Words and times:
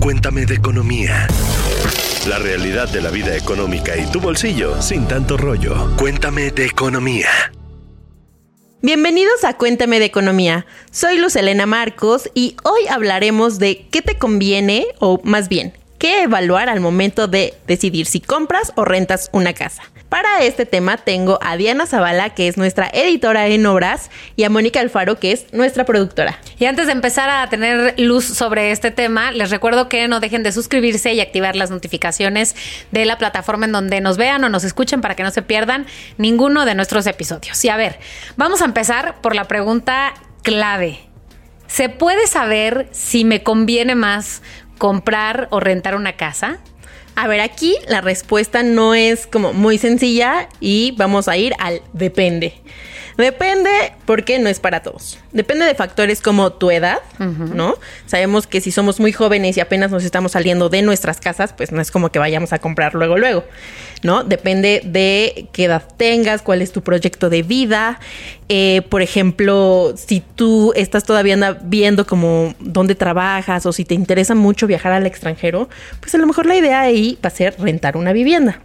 Cuéntame 0.00 0.46
de 0.46 0.54
economía. 0.54 1.26
La 2.28 2.38
realidad 2.38 2.88
de 2.88 3.00
la 3.00 3.10
vida 3.10 3.36
económica 3.36 3.96
y 3.96 4.06
tu 4.12 4.20
bolsillo 4.20 4.80
sin 4.80 5.08
tanto 5.08 5.36
rollo. 5.36 5.96
Cuéntame 5.96 6.52
de 6.52 6.66
economía. 6.66 7.28
Bienvenidos 8.82 9.42
a 9.42 9.54
Cuéntame 9.54 9.98
de 9.98 10.04
Economía. 10.04 10.64
Soy 10.92 11.18
Luz 11.18 11.34
Elena 11.34 11.66
Marcos 11.66 12.30
y 12.34 12.56
hoy 12.62 12.86
hablaremos 12.88 13.58
de 13.58 13.88
qué 13.90 14.00
te 14.00 14.16
conviene, 14.16 14.86
o 15.00 15.20
más 15.24 15.48
bien, 15.48 15.72
qué 15.98 16.22
evaluar 16.22 16.68
al 16.68 16.78
momento 16.78 17.26
de 17.26 17.54
decidir 17.66 18.06
si 18.06 18.20
compras 18.20 18.72
o 18.76 18.84
rentas 18.84 19.28
una 19.32 19.54
casa. 19.54 19.82
Para 20.08 20.42
este 20.42 20.66
tema 20.66 20.98
tengo 20.98 21.40
a 21.42 21.56
Diana 21.56 21.84
Zavala, 21.84 22.30
que 22.30 22.46
es 22.46 22.56
nuestra 22.56 22.88
editora 22.92 23.48
en 23.48 23.66
obras, 23.66 24.10
y 24.36 24.44
a 24.44 24.50
Mónica 24.50 24.78
Alfaro, 24.78 25.18
que 25.18 25.32
es 25.32 25.52
nuestra 25.52 25.84
productora. 25.84 26.38
Y 26.60 26.66
antes 26.66 26.86
de 26.86 26.92
empezar 26.92 27.28
a 27.28 27.48
tener 27.48 27.98
luz 27.98 28.24
sobre 28.24 28.70
este 28.70 28.92
tema, 28.92 29.32
les 29.32 29.50
recuerdo 29.50 29.88
que 29.88 30.06
no 30.06 30.20
dejen 30.20 30.44
de 30.44 30.52
suscribirse 30.52 31.12
y 31.12 31.20
activar 31.20 31.56
las 31.56 31.70
notificaciones 31.70 32.54
de 32.92 33.04
la 33.04 33.18
plataforma 33.18 33.66
en 33.66 33.72
donde 33.72 34.00
nos 34.00 34.16
vean 34.16 34.44
o 34.44 34.48
nos 34.48 34.62
escuchen 34.62 35.00
para 35.00 35.16
que 35.16 35.24
no 35.24 35.32
se 35.32 35.42
pierdan 35.42 35.86
ninguno 36.18 36.64
de 36.66 36.76
nuestros 36.76 37.06
episodios. 37.08 37.64
Y 37.64 37.68
a 37.68 37.76
ver, 37.76 37.98
vamos 38.36 38.62
a 38.62 38.66
empezar 38.66 39.20
por 39.20 39.34
la 39.34 39.44
pregunta 39.48 40.14
clave. 40.42 41.00
¿Se 41.66 41.88
puede 41.88 42.28
saber 42.28 42.86
si 42.92 43.24
me 43.24 43.42
conviene 43.42 43.96
más 43.96 44.42
comprar 44.78 45.48
o 45.50 45.58
rentar 45.58 45.96
una 45.96 46.12
casa? 46.12 46.60
A 47.18 47.28
ver, 47.28 47.40
aquí 47.40 47.74
la 47.88 48.02
respuesta 48.02 48.62
no 48.62 48.94
es 48.94 49.26
como 49.26 49.54
muy 49.54 49.78
sencilla 49.78 50.50
y 50.60 50.92
vamos 50.98 51.28
a 51.28 51.38
ir 51.38 51.54
al 51.58 51.80
depende. 51.94 52.52
Depende 53.16 53.70
porque 54.04 54.38
no 54.38 54.48
es 54.48 54.60
para 54.60 54.80
todos. 54.80 55.18
Depende 55.32 55.64
de 55.64 55.74
factores 55.74 56.20
como 56.20 56.52
tu 56.52 56.70
edad, 56.70 56.98
¿no? 57.18 57.74
Sabemos 58.06 58.46
que 58.46 58.60
si 58.60 58.70
somos 58.70 59.00
muy 59.00 59.12
jóvenes 59.12 59.56
y 59.56 59.60
apenas 59.60 59.90
nos 59.90 60.04
estamos 60.04 60.32
saliendo 60.32 60.68
de 60.68 60.82
nuestras 60.82 61.20
casas, 61.20 61.54
pues 61.54 61.72
no 61.72 61.80
es 61.80 61.90
como 61.90 62.10
que 62.10 62.18
vayamos 62.18 62.52
a 62.52 62.58
comprar 62.58 62.94
luego, 62.94 63.16
luego, 63.16 63.44
¿no? 64.02 64.22
Depende 64.22 64.82
de 64.84 65.48
qué 65.52 65.64
edad 65.64 65.82
tengas, 65.96 66.42
cuál 66.42 66.60
es 66.60 66.72
tu 66.72 66.82
proyecto 66.82 67.30
de 67.30 67.42
vida. 67.42 68.00
Eh, 68.48 68.82
por 68.90 69.02
ejemplo, 69.02 69.94
si 69.96 70.22
tú 70.34 70.72
estás 70.76 71.04
todavía 71.04 71.58
viendo 71.62 72.06
como 72.06 72.54
dónde 72.60 72.94
trabajas 72.94 73.66
o 73.66 73.72
si 73.72 73.84
te 73.84 73.94
interesa 73.94 74.34
mucho 74.34 74.66
viajar 74.66 74.92
al 74.92 75.06
extranjero, 75.06 75.68
pues 76.00 76.14
a 76.14 76.18
lo 76.18 76.26
mejor 76.26 76.46
la 76.46 76.56
idea 76.56 76.80
ahí 76.82 77.18
va 77.24 77.28
a 77.28 77.30
ser 77.30 77.56
rentar 77.58 77.96
una 77.96 78.12
vivienda. 78.12 78.60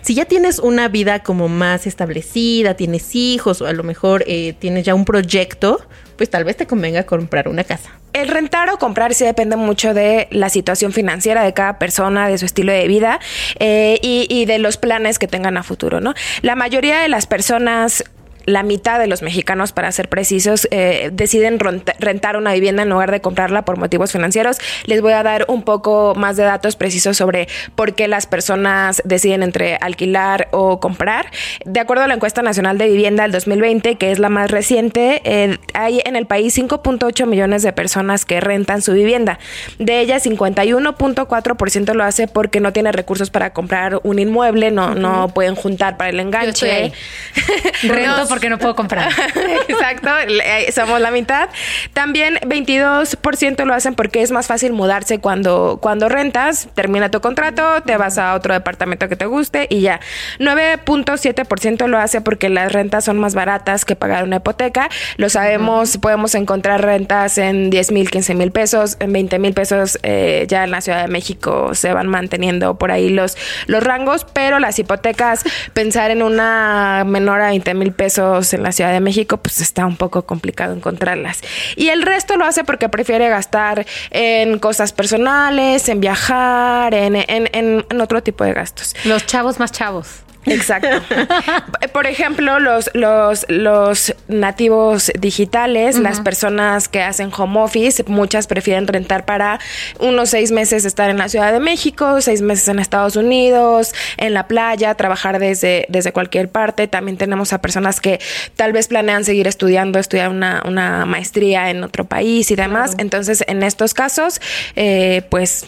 Si 0.00 0.14
ya 0.14 0.24
tienes 0.24 0.58
una 0.58 0.88
vida 0.88 1.22
como 1.22 1.48
más 1.48 1.86
establecida, 1.86 2.74
tienes 2.74 3.14
hijos 3.14 3.60
o 3.60 3.66
a 3.66 3.72
lo 3.72 3.82
mejor 3.82 3.95
eh, 4.26 4.54
tienes 4.58 4.84
ya 4.84 4.94
un 4.94 5.04
proyecto, 5.04 5.80
pues 6.16 6.30
tal 6.30 6.44
vez 6.44 6.56
te 6.56 6.66
convenga 6.66 7.04
comprar 7.04 7.48
una 7.48 7.64
casa. 7.64 7.90
El 8.12 8.28
rentar 8.28 8.70
o 8.70 8.78
comprar 8.78 9.12
sí 9.12 9.24
depende 9.24 9.56
mucho 9.56 9.92
de 9.92 10.28
la 10.30 10.48
situación 10.48 10.92
financiera 10.92 11.44
de 11.44 11.52
cada 11.52 11.78
persona, 11.78 12.28
de 12.28 12.38
su 12.38 12.46
estilo 12.46 12.72
de 12.72 12.88
vida 12.88 13.20
eh, 13.58 13.98
y, 14.02 14.26
y, 14.30 14.46
de 14.46 14.58
los 14.58 14.78
planes 14.78 15.18
que 15.18 15.28
tengan 15.28 15.58
a 15.58 15.62
futuro, 15.62 16.00
¿no? 16.00 16.14
La 16.40 16.54
mayoría 16.54 17.00
de 17.00 17.08
las 17.08 17.26
personas 17.26 18.04
la 18.46 18.62
mitad 18.62 18.98
de 18.98 19.08
los 19.08 19.22
mexicanos, 19.22 19.72
para 19.72 19.90
ser 19.92 20.08
precisos, 20.08 20.68
eh, 20.70 21.10
deciden 21.12 21.58
rentar 21.58 22.36
una 22.36 22.52
vivienda 22.52 22.82
en 22.82 22.88
lugar 22.88 23.10
de 23.10 23.20
comprarla 23.20 23.64
por 23.64 23.76
motivos 23.76 24.12
financieros. 24.12 24.58
Les 24.84 25.00
voy 25.00 25.12
a 25.12 25.22
dar 25.22 25.44
un 25.48 25.62
poco 25.62 26.14
más 26.16 26.36
de 26.36 26.44
datos 26.44 26.76
precisos 26.76 27.16
sobre 27.16 27.48
por 27.74 27.94
qué 27.94 28.08
las 28.08 28.26
personas 28.26 29.02
deciden 29.04 29.42
entre 29.42 29.76
alquilar 29.76 30.48
o 30.52 30.80
comprar. 30.80 31.30
De 31.64 31.80
acuerdo 31.80 32.04
a 32.04 32.08
la 32.08 32.14
encuesta 32.14 32.42
nacional 32.42 32.78
de 32.78 32.88
vivienda 32.88 33.24
del 33.24 33.32
2020, 33.32 33.96
que 33.96 34.12
es 34.12 34.18
la 34.18 34.28
más 34.28 34.50
reciente, 34.50 35.22
eh, 35.24 35.58
hay 35.74 36.00
en 36.04 36.14
el 36.14 36.26
país 36.26 36.56
5.8 36.56 37.26
millones 37.26 37.62
de 37.62 37.72
personas 37.72 38.24
que 38.24 38.40
rentan 38.40 38.80
su 38.80 38.92
vivienda. 38.92 39.38
De 39.78 40.00
ellas, 40.00 40.24
51.4% 40.24 41.94
lo 41.94 42.04
hace 42.04 42.28
porque 42.28 42.60
no 42.60 42.72
tiene 42.72 42.92
recursos 42.92 43.30
para 43.30 43.52
comprar 43.52 44.00
un 44.04 44.18
inmueble, 44.18 44.70
no, 44.70 44.94
no 44.94 45.28
pueden 45.28 45.56
juntar 45.56 45.96
para 45.96 46.10
el 46.10 46.20
enganche. 46.20 46.92
Rento 47.82 48.26
porque 48.36 48.50
no 48.50 48.58
puedo 48.58 48.76
comprar. 48.76 49.08
Exacto, 49.68 50.10
eh, 50.28 50.70
somos 50.70 51.00
la 51.00 51.10
mitad. 51.10 51.48
También 51.94 52.34
22% 52.42 53.64
lo 53.64 53.72
hacen 53.72 53.94
porque 53.94 54.20
es 54.20 54.30
más 54.30 54.46
fácil 54.46 54.74
mudarse 54.74 55.20
cuando, 55.20 55.78
cuando 55.80 56.10
rentas, 56.10 56.68
termina 56.74 57.10
tu 57.10 57.22
contrato, 57.22 57.80
te 57.80 57.96
vas 57.96 58.18
a 58.18 58.34
otro 58.34 58.52
departamento 58.52 59.08
que 59.08 59.16
te 59.16 59.24
guste 59.24 59.68
y 59.70 59.80
ya. 59.80 60.00
9.7% 60.38 61.86
lo 61.86 61.96
hace 61.96 62.20
porque 62.20 62.50
las 62.50 62.70
rentas 62.72 63.06
son 63.06 63.18
más 63.18 63.34
baratas 63.34 63.86
que 63.86 63.96
pagar 63.96 64.24
una 64.24 64.36
hipoteca. 64.36 64.90
Lo 65.16 65.30
sabemos, 65.30 65.96
podemos 65.96 66.34
encontrar 66.34 66.84
rentas 66.84 67.38
en 67.38 67.70
10 67.70 67.92
mil, 67.92 68.10
15 68.10 68.34
mil 68.34 68.52
pesos, 68.52 68.98
en 69.00 69.14
20 69.14 69.38
mil 69.38 69.54
pesos 69.54 69.98
eh, 70.02 70.44
ya 70.46 70.64
en 70.64 70.72
la 70.72 70.82
Ciudad 70.82 71.00
de 71.00 71.08
México 71.08 71.74
se 71.74 71.94
van 71.94 72.08
manteniendo 72.08 72.76
por 72.76 72.90
ahí 72.90 73.08
los, 73.08 73.38
los 73.66 73.82
rangos, 73.82 74.26
pero 74.30 74.58
las 74.58 74.78
hipotecas, 74.78 75.42
pensar 75.72 76.10
en 76.10 76.22
una 76.22 77.04
menor 77.06 77.40
a 77.40 77.46
20 77.46 77.72
mil 77.72 77.92
pesos, 77.92 78.25
en 78.52 78.62
la 78.62 78.72
Ciudad 78.72 78.92
de 78.92 79.00
México, 79.00 79.38
pues 79.38 79.60
está 79.60 79.86
un 79.86 79.96
poco 79.96 80.26
complicado 80.26 80.74
encontrarlas. 80.74 81.40
Y 81.76 81.88
el 81.88 82.02
resto 82.02 82.36
lo 82.36 82.44
hace 82.44 82.64
porque 82.64 82.88
prefiere 82.88 83.28
gastar 83.28 83.86
en 84.10 84.58
cosas 84.58 84.92
personales, 84.92 85.88
en 85.88 86.00
viajar, 86.00 86.94
en, 86.94 87.16
en, 87.16 87.48
en 87.52 88.00
otro 88.00 88.22
tipo 88.22 88.44
de 88.44 88.52
gastos. 88.52 88.94
Los 89.04 89.26
chavos 89.26 89.58
más 89.58 89.72
chavos. 89.72 90.25
Exacto. 90.46 91.02
Por 91.92 92.06
ejemplo, 92.06 92.58
los, 92.60 92.90
los, 92.94 93.46
los 93.48 94.14
nativos 94.28 95.12
digitales, 95.18 95.98
las 95.98 96.20
personas 96.20 96.88
que 96.88 97.02
hacen 97.02 97.30
home 97.36 97.60
office, 97.60 98.04
muchas 98.06 98.46
prefieren 98.46 98.86
rentar 98.86 99.24
para 99.24 99.58
unos 99.98 100.30
seis 100.30 100.52
meses 100.52 100.84
estar 100.84 101.10
en 101.10 101.18
la 101.18 101.28
Ciudad 101.28 101.52
de 101.52 101.60
México, 101.60 102.20
seis 102.20 102.42
meses 102.42 102.68
en 102.68 102.78
Estados 102.78 103.16
Unidos, 103.16 103.94
en 104.16 104.34
la 104.34 104.46
playa, 104.46 104.94
trabajar 104.94 105.38
desde, 105.38 105.86
desde 105.88 106.12
cualquier 106.12 106.48
parte. 106.48 106.86
También 106.86 107.16
tenemos 107.16 107.52
a 107.52 107.60
personas 107.60 108.00
que 108.00 108.20
tal 108.56 108.72
vez 108.72 108.88
planean 108.88 109.24
seguir 109.24 109.46
estudiando, 109.46 109.98
estudiar 109.98 110.30
una, 110.30 110.62
una 110.66 111.06
maestría 111.06 111.70
en 111.70 111.82
otro 111.82 112.04
país 112.04 112.50
y 112.50 112.56
demás. 112.56 112.94
Entonces, 112.98 113.44
en 113.46 113.62
estos 113.62 113.94
casos, 113.94 114.40
eh, 114.74 115.22
pues 115.30 115.66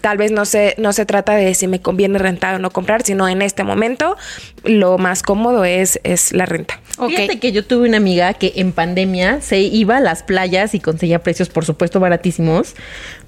tal 0.00 0.16
vez 0.18 0.30
no 0.30 0.44
se, 0.44 0.74
no 0.78 0.92
se 0.92 1.06
trata 1.06 1.34
de 1.34 1.54
si 1.54 1.66
me 1.66 1.80
conviene 1.80 2.18
rentar 2.18 2.54
o 2.54 2.58
no 2.58 2.70
comprar, 2.70 3.02
sino 3.02 3.28
en 3.28 3.42
este 3.42 3.64
momento 3.64 4.16
lo 4.64 4.98
más 4.98 5.22
cómodo 5.22 5.64
es, 5.64 6.00
es 6.04 6.32
la 6.32 6.46
renta. 6.46 6.80
Fíjate 7.06 7.38
que 7.38 7.52
yo 7.52 7.64
tuve 7.64 7.88
una 7.88 7.96
amiga 7.98 8.34
que 8.34 8.52
en 8.56 8.72
pandemia 8.72 9.40
se 9.40 9.60
iba 9.60 9.98
a 9.98 10.00
las 10.00 10.22
playas 10.22 10.74
y 10.74 10.80
conseguía 10.80 11.20
precios, 11.20 11.48
por 11.48 11.64
supuesto, 11.64 12.00
baratísimos, 12.00 12.74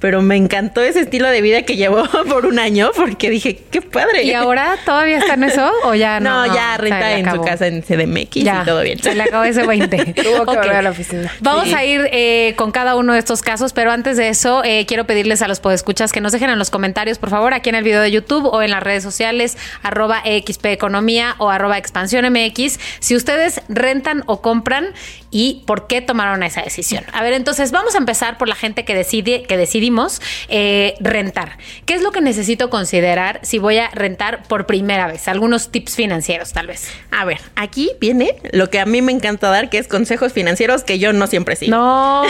pero 0.01 0.23
me 0.23 0.37
encantó 0.37 0.83
ese 0.83 1.01
estilo 1.01 1.29
de 1.29 1.41
vida 1.41 1.63
que 1.63 1.77
llevó 1.77 2.05
por 2.29 2.47
un 2.47 2.59
año 2.59 2.91
porque 2.97 3.31
dije, 3.31 3.61
qué 3.71 3.83
padre. 3.83 4.25
¿Y 4.25 4.33
ahora 4.33 4.77
todavía 4.85 5.19
está 5.19 5.35
en 5.35 5.45
eso 5.45 5.71
o 5.85 5.95
ya 5.95 6.21
no? 6.21 6.47
No, 6.47 6.55
ya 6.55 6.77
renta 6.77 7.19
en 7.19 7.31
su 7.31 7.41
casa 7.43 7.67
en 7.67 7.83
CDMX 7.83 8.37
y 8.37 8.45
todo 8.65 8.83
bien. 8.83 9.01
Se 9.03 9.15
le 9.15 9.23
acabó 9.25 9.45
ese 9.45 9.67
20. 9.67 10.15
Tuvo 10.23 10.47
que 10.47 10.57
volver 10.57 10.77
a 10.77 10.83
la 10.83 10.91
oficina. 10.91 11.33
Vamos 11.41 11.73
a 11.73 11.85
ir 11.85 12.09
eh, 12.13 12.55
con 12.57 12.73
cada 12.73 12.97
uno 12.97 13.13
de 13.13 13.19
estos 13.19 13.43
casos, 13.43 13.73
pero 13.73 13.93
antes 13.93 14.17
de 14.17 14.29
eso, 14.29 14.63
eh, 14.65 14.87
quiero 14.87 15.05
pedirles 15.05 15.43
a 15.43 15.49
los 15.49 15.61
podescuchas 15.61 16.13
que 16.13 16.21
nos 16.21 16.33
dejen 16.33 16.51
en 16.51 16.59
los 16.59 16.71
comentarios, 16.71 17.19
por 17.19 17.31
favor, 17.31 17.55
aquí 17.55 17.69
en 17.69 17.75
el 17.75 17.85
video 17.85 18.01
de 18.01 18.11
YouTube 18.11 18.47
o 18.47 18.63
en 18.63 18.71
las 18.71 18.83
redes 18.83 19.03
sociales, 19.03 19.57
arroba 19.83 20.23
XP 20.25 20.67
Economía 20.67 21.35
o 21.39 21.51
arroba 21.51 21.79
Expansión 21.79 22.25
MX, 22.33 22.79
si 23.01 23.17
ustedes 23.17 23.60
rentan 23.69 24.23
o 24.27 24.43
compran 24.43 24.95
y 25.31 25.63
por 25.67 25.87
qué 25.87 26.01
tomaron 26.01 26.43
esa 26.43 26.63
decisión. 26.63 27.05
A 27.13 27.23
ver, 27.23 27.33
entonces 27.33 27.71
vamos 27.71 27.95
a 27.95 27.99
empezar 27.99 28.39
por 28.39 28.49
la 28.49 28.55
gente 28.55 28.85
que 28.85 28.95
decide, 28.95 29.43
que 29.45 29.57
decidimos 29.57 30.21
eh, 30.49 30.95
rentar. 31.01 31.59
¿Qué 31.87 31.95
es 31.95 32.03
lo 32.03 32.13
que 32.13 32.21
necesito 32.21 32.71
considerar 32.71 33.41
si 33.43 33.59
voy 33.59 33.79
a 33.79 33.91
rentar 33.91 34.43
por 34.45 34.67
primera 34.67 35.07
vez? 35.07 35.29
Algunos 35.29 35.71
tips 35.71 35.97
financieros, 35.97 36.53
tal 36.53 36.67
vez. 36.67 36.89
A 37.11 37.25
ver, 37.25 37.39
aquí 37.55 37.93
viene 38.01 38.37
lo 38.53 38.71
que 38.71 38.81
a 38.81 38.87
mí 38.87 39.03
me 39.03 39.13
encanta 39.13 39.51
dar, 39.51 39.71
que 39.71 39.79
es 39.79 39.89
consejos 39.89 40.33
financieros 40.33 40.85
que 40.85 40.99
yo 40.99 41.13
no 41.13 41.27
siempre 41.27 41.57
sigo. 41.57 41.77
No. 41.77 42.25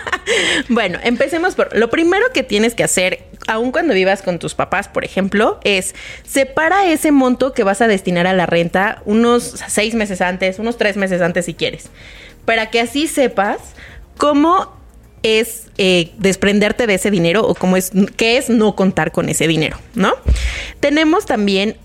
bueno, 0.68 0.98
empecemos 1.02 1.54
por 1.54 1.76
lo 1.76 1.90
primero 1.90 2.26
que 2.32 2.42
tienes 2.42 2.74
que 2.74 2.84
hacer, 2.84 3.29
aun 3.50 3.72
cuando 3.72 3.94
vivas 3.94 4.22
con 4.22 4.38
tus 4.38 4.54
papás, 4.54 4.88
por 4.88 5.04
ejemplo, 5.04 5.60
es 5.64 5.94
separa 6.26 6.86
ese 6.86 7.12
monto 7.12 7.52
que 7.52 7.64
vas 7.64 7.80
a 7.80 7.88
destinar 7.88 8.26
a 8.26 8.32
la 8.32 8.46
renta 8.46 9.02
unos 9.04 9.54
seis 9.68 9.94
meses 9.94 10.20
antes, 10.20 10.58
unos 10.58 10.76
tres 10.78 10.96
meses 10.96 11.20
antes 11.20 11.44
si 11.44 11.54
quieres 11.54 11.90
para 12.44 12.70
que 12.70 12.80
así 12.80 13.06
sepas 13.06 13.58
cómo 14.16 14.72
es 15.22 15.66
eh, 15.78 16.10
desprenderte 16.18 16.86
de 16.86 16.94
ese 16.94 17.10
dinero 17.10 17.46
o 17.46 17.54
cómo 17.54 17.76
es, 17.76 17.92
qué 18.16 18.38
es 18.38 18.48
no 18.48 18.74
contar 18.74 19.12
con 19.12 19.28
ese 19.28 19.46
dinero, 19.46 19.78
¿no? 19.94 20.14
Tenemos 20.80 21.26
también 21.26 21.76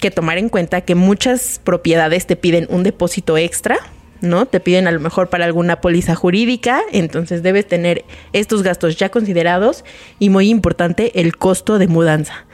que 0.00 0.10
tomar 0.10 0.38
en 0.38 0.48
cuenta 0.48 0.80
que 0.80 0.94
muchas 0.94 1.60
propiedades 1.62 2.26
te 2.26 2.36
piden 2.36 2.66
un 2.70 2.82
depósito 2.82 3.36
extra, 3.38 3.78
¿no? 4.24 4.46
Te 4.46 4.60
piden 4.60 4.86
a 4.86 4.92
lo 4.92 5.00
mejor 5.00 5.28
para 5.28 5.44
alguna 5.44 5.80
póliza 5.80 6.14
jurídica, 6.14 6.82
entonces 6.92 7.42
debes 7.42 7.66
tener 7.66 8.04
estos 8.32 8.62
gastos 8.62 8.96
ya 8.96 9.10
considerados 9.10 9.84
y 10.18 10.30
muy 10.30 10.48
importante 10.48 11.20
el 11.20 11.36
costo 11.36 11.78
de 11.78 11.88
mudanza. 11.88 12.46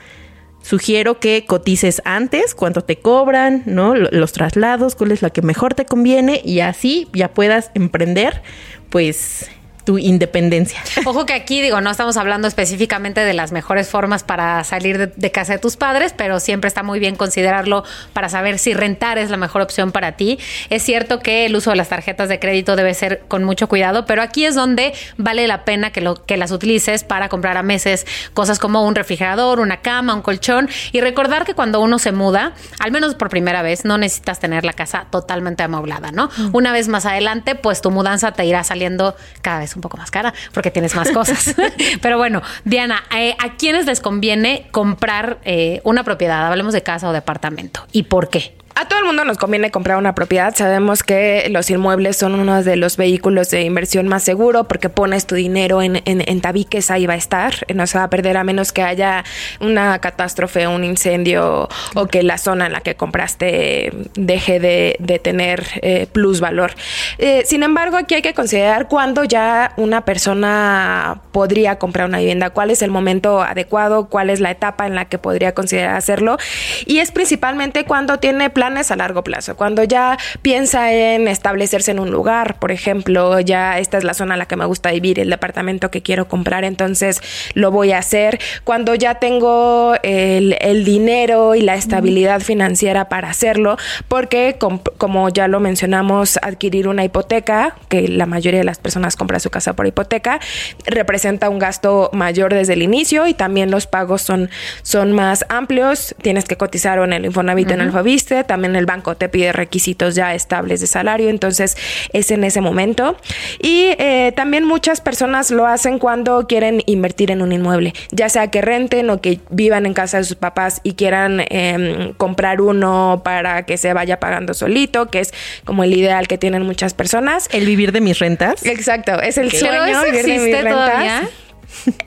Sugiero 0.63 1.21
que 1.21 1.47
cotices 1.47 2.03
antes 2.05 2.55
cuánto 2.55 2.83
te 2.83 2.97
cobran, 2.97 3.63
¿no? 3.65 3.95
Los 3.95 4.33
traslados, 4.33 4.95
cuál 4.95 5.13
es 5.13 5.23
la 5.23 5.31
que 5.31 5.41
mejor 5.41 5.75
te 5.75 5.87
conviene 5.87 6.43
y 6.45 6.61
así 6.61 7.09
ya 7.15 7.33
puedas 7.33 7.71
emprender, 7.75 8.43
pues, 8.91 9.51
tu 9.91 9.99
independencia. 9.99 10.81
Ojo 11.05 11.27
que 11.27 11.33
aquí 11.33 11.61
digo, 11.61 11.81
no 11.81 11.91
estamos 11.91 12.17
hablando 12.17 12.47
específicamente 12.47 13.25
de 13.25 13.35
las 13.35 13.51
mejores 13.51 13.89
formas 13.89 14.23
para 14.23 14.63
salir 14.63 14.99
de, 14.99 15.07
de, 15.09 15.33
casa 15.33 15.55
de 15.55 15.59
tus 15.59 15.77
padres, 15.77 16.15
pero 16.17 16.39
siempre 16.39 16.69
está 16.69 16.85
muy 16.85 17.01
bien 17.01 17.17
considerarlo 17.17 17.83
para 18.13 18.29
saber 18.29 18.61
si 18.61 18.73
rentar 18.73 19.19
es 19.19 19.31
la 19.31 19.37
mejor 19.37 19.63
opción 19.63 19.91
para 19.91 20.13
ti. 20.13 20.39
Es 20.69 20.85
cierto 20.85 21.19
que 21.19 21.45
el 21.47 21.57
uso 21.57 21.71
de 21.71 21.77
las 21.77 21.89
tarjetas 21.89 22.29
de 22.29 22.39
crédito 22.39 22.77
debe 22.77 22.95
ser 22.95 23.23
con 23.27 23.43
mucho 23.43 23.69
cuidado, 23.69 24.07
pero 24.07 24.23
aquí 24.23 24.45
es 24.45 24.55
donde 24.55 24.93
vale 25.17 25.49
la 25.49 25.65
pena 25.65 25.91
que, 25.91 26.03
lo, 26.03 26.25
que 26.25 26.37
las 26.37 26.53
utilices 26.53 27.03
para 27.03 27.29
comprar 27.29 27.57
a 27.57 27.65
meses 27.65 28.07
cosas 28.33 28.61
como 28.61 28.87
un 28.87 28.95
refrigerador, 28.95 29.59
una 29.59 29.79
cama, 29.79 30.15
un 30.15 30.23
colchón 30.23 30.69
y 30.93 31.01
recordar 31.01 31.45
que 31.45 31.55
cuando 31.55 31.81
uno 31.81 31.99
se 31.99 32.13
muda, 32.13 32.53
al 32.79 32.93
menos 32.93 33.17
por 33.17 33.29
primera 33.29 33.63
vez, 33.63 33.85
no 33.85 33.99
necesitas 33.99 34.39
tener 34.39 34.65
la 34.65 34.73
casa 34.73 35.07
totalmente 35.11 35.65
amoblada, 35.65 36.13
¿no? 36.13 36.31
Una 36.53 36.73
vez 36.73 36.87
más 36.87 37.07
adelante, 37.07 37.57
pues 37.57 37.81
tu 37.81 37.91
mudanza 37.91 38.31
te 38.31 38.45
irá 38.45 38.63
saliendo 38.63 39.17
cada 39.43 39.59
vez 39.59 39.75
un 39.81 39.83
poco 39.83 39.97
más 39.97 40.11
cara 40.11 40.33
porque 40.53 40.71
tienes 40.71 40.95
más 40.95 41.11
cosas. 41.11 41.55
Pero 42.03 42.19
bueno, 42.19 42.43
Diana, 42.65 43.03
eh, 43.17 43.35
¿a 43.39 43.57
quiénes 43.57 43.87
les 43.87 44.01
conviene 44.01 44.69
comprar 44.71 45.39
eh, 45.45 45.81
una 45.85 46.05
propiedad? 46.05 46.47
Hablemos 46.47 46.73
de 46.73 46.83
casa 46.83 47.09
o 47.09 47.13
departamento. 47.13 47.87
¿Y 47.93 48.05
por 48.05 48.29
qué? 48.29 48.55
A 48.77 48.89
todo 48.89 49.01
el 49.01 49.05
mundo 49.05 49.25
nos 49.25 49.37
conviene 49.37 49.71
comprar 49.71 49.99
una 49.99 50.15
propiedad. 50.15 50.55
Sabemos 50.55 51.03
que 51.03 51.49
los 51.51 51.69
inmuebles 51.71 52.17
son 52.17 52.35
uno 52.35 52.63
de 52.63 52.77
los 52.77 52.97
vehículos 52.97 53.51
de 53.51 53.63
inversión 53.63 54.09
más 54.09 54.23
seguro 54.23 54.65
porque 54.65 54.89
pones 54.89 55.27
tu 55.27 55.35
dinero 55.35 55.83
en, 55.83 55.97
en, 56.05 56.23
en 56.27 56.41
tabiques, 56.41 56.91
ahí 56.91 57.07
va 57.07 57.15
a 57.15 57.17
estar. 57.17 57.53
No 57.75 57.87
se 57.87 57.99
va 57.99 58.05
a 58.05 58.11
perder 58.11 58.37
a 58.37 58.45
menos 58.45 58.73
que 58.73 58.83
haya 58.83 59.25
una 59.61 59.99
catástrofe, 59.99 60.67
un 60.67 60.85
incendio 60.85 61.69
o 61.95 62.07
que 62.07 62.23
la 62.23 62.39
zona 62.39 62.67
en 62.67 62.73
la 62.73 62.81
que 62.81 62.95
compraste 62.95 63.93
deje 64.15 64.61
de, 64.61 64.97
de 65.01 65.19
tener 65.19 65.67
eh, 65.83 66.07
plus 66.11 66.41
valor. 66.41 66.73
Eh, 67.19 67.43
sin 67.47 67.63
embargo, 67.63 67.97
aquí 67.97 68.15
hay 68.15 68.23
que 68.23 68.35
considerar 68.35 68.89
cuándo 68.89 69.25
ya 69.25 69.75
una 69.77 70.05
persona 70.05 71.21
podría 71.33 71.79
comprar 71.79 72.09
una 72.09 72.19
vivienda, 72.19 72.51
cuál 72.51 72.71
es 72.71 72.83
el 72.83 72.91
momento 72.91 73.43
adecuado, 73.43 74.09
cuál 74.09 74.31
es 74.31 74.41
la 74.41 74.53
etapa 74.53 74.87
en 74.87 74.95
la 74.95 75.07
que 75.07 75.19
podría 75.19 75.53
considerar 75.53 75.97
hacerlo. 75.97 76.39
Y 76.87 76.99
es 76.99 77.11
principalmente 77.11 77.85
cuando 77.85 78.19
tiene 78.19 78.49
planes 78.61 78.91
a 78.91 78.97
largo 78.97 79.25
plazo. 79.25 79.57
Cuando 79.57 79.85
ya 79.85 80.19
piensa 80.43 80.93
en 80.93 81.29
establecerse 81.29 81.93
en 81.93 81.99
un 81.99 82.11
lugar, 82.11 82.59
por 82.59 82.73
ejemplo, 82.73 83.41
ya 83.41 83.79
esta 83.79 83.97
es 83.97 84.05
la 84.05 84.13
zona 84.13 84.35
en 84.35 84.39
la 84.39 84.45
que 84.45 84.57
me 84.57 84.67
gusta 84.67 84.91
vivir, 84.91 85.19
el 85.19 85.31
departamento 85.31 85.91
que 85.91 86.03
quiero 86.03 86.29
comprar, 86.29 86.65
entonces 86.65 87.23
lo 87.55 87.71
voy 87.71 87.93
a 87.93 87.99
hacer. 87.99 88.39
Cuando 88.65 88.95
ya 88.95 89.15
tengo 89.15 89.95
el, 90.03 90.59
el 90.61 90.85
dinero 90.85 91.55
y 91.55 91.63
la 91.63 91.75
estabilidad 91.75 92.43
financiera 92.43 93.09
para 93.09 93.31
hacerlo, 93.31 93.79
porque 94.09 94.57
com 94.59 94.79
como 94.99 95.31
ya 95.31 95.49
lo 95.49 95.59
mencionamos, 95.59 96.39
adquirir 96.43 96.87
una 96.87 97.03
hipoteca, 97.03 97.77
que 97.89 98.09
la 98.09 98.27
mayoría 98.27 98.61
de 98.61 98.67
las 98.67 98.79
personas 98.79 99.17
compran 99.17 99.41
su 99.41 99.49
casa 99.49 99.73
por 99.73 99.87
hipoteca, 99.87 100.39
representa 100.85 101.49
un 101.49 101.59
gasto 101.59 102.11
mayor 102.13 102.53
desde 102.53 102.75
el 102.75 102.83
inicio 102.83 103.27
y 103.27 103.33
también 103.33 103.71
los 103.71 103.87
pagos 103.87 104.21
son, 104.21 104.51
son 104.83 105.13
más 105.13 105.47
amplios. 105.49 106.15
Tienes 106.21 106.45
que 106.45 106.57
cotizar 106.57 106.99
en 106.99 107.15
el 107.15 107.25
Infonavit, 107.25 107.69
uh 107.69 107.71
-huh. 107.71 107.75
en 107.75 107.81
el 107.81 107.93
Fobiste, 107.93 108.45
también 108.51 108.75
el 108.75 108.85
banco 108.85 109.15
te 109.15 109.29
pide 109.29 109.53
requisitos 109.53 110.17
ya 110.17 110.35
estables 110.35 110.81
de 110.81 110.89
salario, 110.89 111.29
entonces 111.29 111.77
es 112.13 112.33
en 112.33 112.43
ese 112.43 112.61
momento. 112.61 113.17
Y 113.63 113.95
eh, 113.99 114.33
también 114.35 114.65
muchas 114.65 115.01
personas 115.01 115.53
lo 115.53 115.69
hacen 115.69 116.01
cuando 116.01 116.49
quieren 116.49 116.83
invertir 116.87 117.31
en 117.31 117.43
un 117.43 117.53
inmueble, 117.53 117.93
ya 118.11 118.29
sea 118.29 118.49
que 118.51 118.61
renten 118.61 119.09
o 119.11 119.21
que 119.21 119.39
vivan 119.51 119.87
en 119.87 119.95
casa 119.95 120.19
de 120.19 120.25
sus 120.25 120.35
papás 120.35 120.81
y 120.83 120.95
quieran 120.95 121.45
eh, 121.49 122.13
comprar 122.17 122.61
uno 122.61 123.21
para 123.23 123.65
que 123.67 123.77
se 123.77 123.93
vaya 123.93 124.19
pagando 124.19 124.53
solito, 124.53 125.07
que 125.07 125.21
es 125.21 125.33
como 125.65 125.85
el 125.85 125.95
ideal 125.95 126.27
que 126.27 126.37
tienen 126.37 126.63
muchas 126.63 126.93
personas. 126.93 127.49
El 127.53 127.67
vivir 127.67 127.93
de 127.93 128.01
mis 128.01 128.19
rentas. 128.19 128.67
Exacto, 128.67 129.21
es 129.23 129.39
el 129.39 129.51
¿Pero 129.51 129.61
sueño 129.61 129.85
eso 129.85 130.03
vivir 130.07 130.23
de 130.25 130.29
mis 130.33 130.39
existe 130.39 130.63
rentas. 130.63 130.87
todavía? 130.87 131.29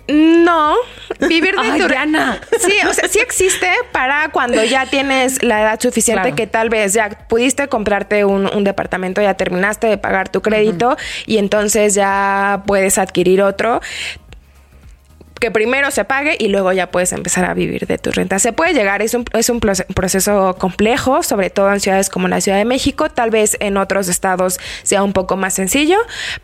No, 0.07 0.75
vivir 1.27 1.55
de 1.55 1.61
Ay, 1.61 1.81
Diana. 1.87 2.39
Sí, 2.59 2.73
o 2.87 2.93
sea, 2.93 3.07
sí 3.07 3.19
existe 3.19 3.69
para 3.91 4.29
cuando 4.29 4.63
ya 4.63 4.85
tienes 4.85 5.41
la 5.43 5.61
edad 5.61 5.79
suficiente 5.79 6.21
Claro. 6.21 6.35
que 6.35 6.47
tal 6.47 6.69
vez 6.69 6.93
ya 6.93 7.09
pudiste 7.27 7.67
comprarte 7.67 8.25
un, 8.25 8.45
un 8.53 8.63
departamento, 8.63 9.21
ya 9.21 9.33
terminaste 9.35 9.87
de 9.87 9.97
pagar 9.97 10.29
tu 10.29 10.41
crédito 10.41 10.97
y 11.25 11.37
entonces 11.37 11.95
ya 11.95 12.63
puedes 12.67 12.97
adquirir 12.97 13.41
otro 13.41 13.81
que 15.43 15.51
primero 15.51 15.91
se 15.91 16.05
pague 16.05 16.37
y 16.39 16.47
luego 16.47 16.71
ya 16.71 16.89
puedes 16.89 17.11
empezar 17.11 17.43
a 17.43 17.53
vivir 17.53 17.85
de 17.85 17.97
tus 17.97 18.15
rentas. 18.15 18.41
Se 18.41 18.53
puede 18.53 18.73
llegar, 18.73 19.01
es 19.01 19.13
un, 19.13 19.25
es 19.33 19.49
un 19.49 19.59
proce- 19.59 19.85
proceso 19.93 20.55
complejo, 20.57 21.21
sobre 21.21 21.49
todo 21.49 21.73
en 21.73 21.81
ciudades 21.81 22.09
como 22.09 22.29
la 22.29 22.39
Ciudad 22.39 22.57
de 22.57 22.63
México, 22.63 23.09
tal 23.09 23.29
vez 23.29 23.57
en 23.59 23.75
otros 23.75 24.07
estados 24.07 24.57
sea 24.83 25.03
un 25.03 25.11
poco 25.11 25.35
más 25.35 25.53
sencillo, 25.53 25.97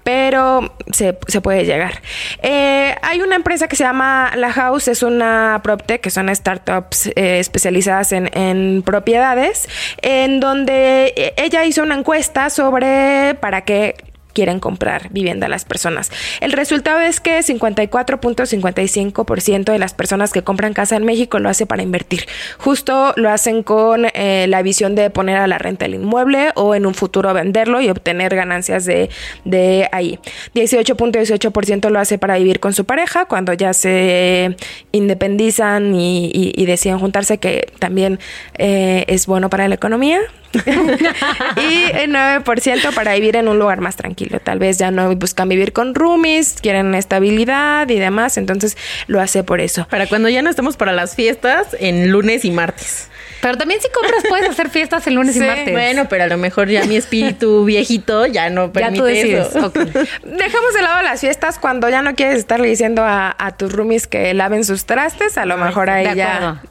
pero 0.04 0.76
se, 0.92 1.18
se 1.28 1.40
puede 1.40 1.64
llegar. 1.64 2.02
Eh, 2.42 2.94
hay 3.02 3.22
una 3.22 3.38
empresa 3.38 3.70
que 3.70 3.78
se 3.78 3.86
llama 3.86 4.34
La 4.36 4.52
House, 4.52 4.90
es 4.90 5.02
una 5.02 5.62
PropTech, 5.64 6.02
que 6.02 6.10
son 6.10 6.36
startups 6.36 7.08
eh, 7.16 7.40
especializadas 7.40 8.12
en, 8.12 8.30
en 8.38 8.82
propiedades, 8.86 9.70
en 10.02 10.42
donde 10.42 11.14
eh, 11.16 11.34
ella 11.38 11.64
hizo 11.64 11.84
una 11.84 11.96
encuesta 11.96 12.50
sobre 12.50 13.38
para 13.40 13.62
qué 13.62 13.96
quieren 14.34 14.60
comprar 14.60 15.10
vivienda 15.12 15.46
a 15.48 15.50
las 15.50 15.66
personas. 15.66 16.12
El 16.40 16.52
resultado 16.52 17.00
es 17.00 17.20
que 17.20 17.40
54.55% 17.40 19.72
de 19.72 19.80
las 19.80 19.94
personas 19.94 20.32
que 20.32 20.44
compran 20.44 20.74
casa 20.74 20.96
en 20.96 21.06
México 21.06 21.40
lo 21.40 21.50
hace 21.50 21.66
para 21.66 21.82
invertir. 21.84 22.28
Justo 22.58 23.14
lo 23.16 23.30
hacen 23.30 23.64
con 23.64 24.06
eh, 24.14 24.46
la 24.48 24.62
visión 24.62 24.96
de 24.96 25.10
poner 25.10 25.38
a 25.38 25.48
la 25.48 25.58
renta 25.58 25.86
el 25.86 25.96
inmueble 25.96 26.52
o 26.56 26.76
en 26.76 26.86
un 26.86 26.94
futuro 26.94 27.34
venderlo 27.34 27.82
y 27.82 27.90
obtener 27.90 28.36
ganancias 28.36 28.86
de, 28.86 29.10
de 29.46 29.88
ahí. 29.92 30.20
18.18% 30.56 31.90
lo 31.90 32.00
hace 32.00 32.18
para 32.18 32.38
vivir 32.38 32.60
con 32.60 32.74
su 32.74 32.86
pareja 32.86 33.26
cuando 33.26 33.54
ya 33.54 33.74
se 33.74 34.56
independizan 34.92 35.96
y 35.96 36.66
deciden 36.66 37.00
juntarse, 37.00 37.40
que 37.40 37.72
también 37.80 38.20
eh, 38.58 39.06
es 39.08 39.28
bueno 39.28 39.50
para 39.50 39.68
la 39.68 39.76
economía. 39.76 40.20
y 41.58 41.84
el 41.94 42.12
9% 42.12 42.94
para 42.94 43.14
vivir 43.14 43.36
en 43.36 43.48
un 43.48 43.60
lugar 43.60 43.82
más 43.82 43.96
tranquilo. 43.96 44.40
Tal 44.40 44.60
vez 44.60 44.78
ya 44.78 44.92
no 44.92 45.16
buscan 45.16 45.50
vivir 45.50 45.74
con 45.74 45.96
roomies, 45.96 46.58
quieren 46.62 46.96
estabilidad 46.96 47.88
y 47.90 48.00
demás, 48.00 48.38
entonces 48.38 48.78
lo 49.08 49.22
hace 49.22 49.44
por 49.44 49.62
eso. 49.62 49.88
Para 49.90 50.08
cuando 50.08 50.30
ya 50.30 50.42
no 50.42 50.50
estemos 50.50 50.78
para 50.78 50.92
las 50.92 51.16
fiestas 51.16 51.76
en 51.80 52.12
lunes 52.12 52.46
y 52.46 52.52
martes. 52.52 53.10
Pero 53.42 53.58
también 53.58 53.82
si 53.82 53.90
compras 53.90 54.24
puedes 54.28 54.50
hacer 54.50 54.70
fiestas 54.70 55.06
el 55.08 55.16
lunes 55.16 55.36
y 55.36 55.40
martes. 55.40 55.72
Bueno, 55.72 56.08
pero 56.10 56.24
a 56.24 56.28
lo 56.28 56.38
mejor 56.38 56.68
ya 56.70 56.84
mi 56.86 56.96
espíritu 56.98 57.66
viejito 57.66 58.26
ya 58.26 58.50
no 58.50 58.68
ya 58.68 58.72
permite 58.74 58.98
tú 58.98 59.04
decides. 59.06 59.48
eso. 59.56 59.70
Dejamos 60.24 60.74
de 60.74 60.82
lado 60.82 61.02
las 61.04 61.22
fiestas 61.22 61.60
cuando 61.60 61.90
ya 61.90 62.02
no 62.02 62.16
quieres 62.16 62.38
estarle 62.38 62.68
diciendo 62.68 63.04
a, 63.04 63.36
a 63.38 63.56
tus 63.56 63.72
roomies 63.72 64.08
que 64.08 64.34
laven 64.34 64.64
sus 64.64 64.86
trastes, 64.86 65.38
a 65.38 65.46
lo 65.46 65.58
mejor 65.58 65.90
ahí 65.90 66.06
ya. 66.16 66.62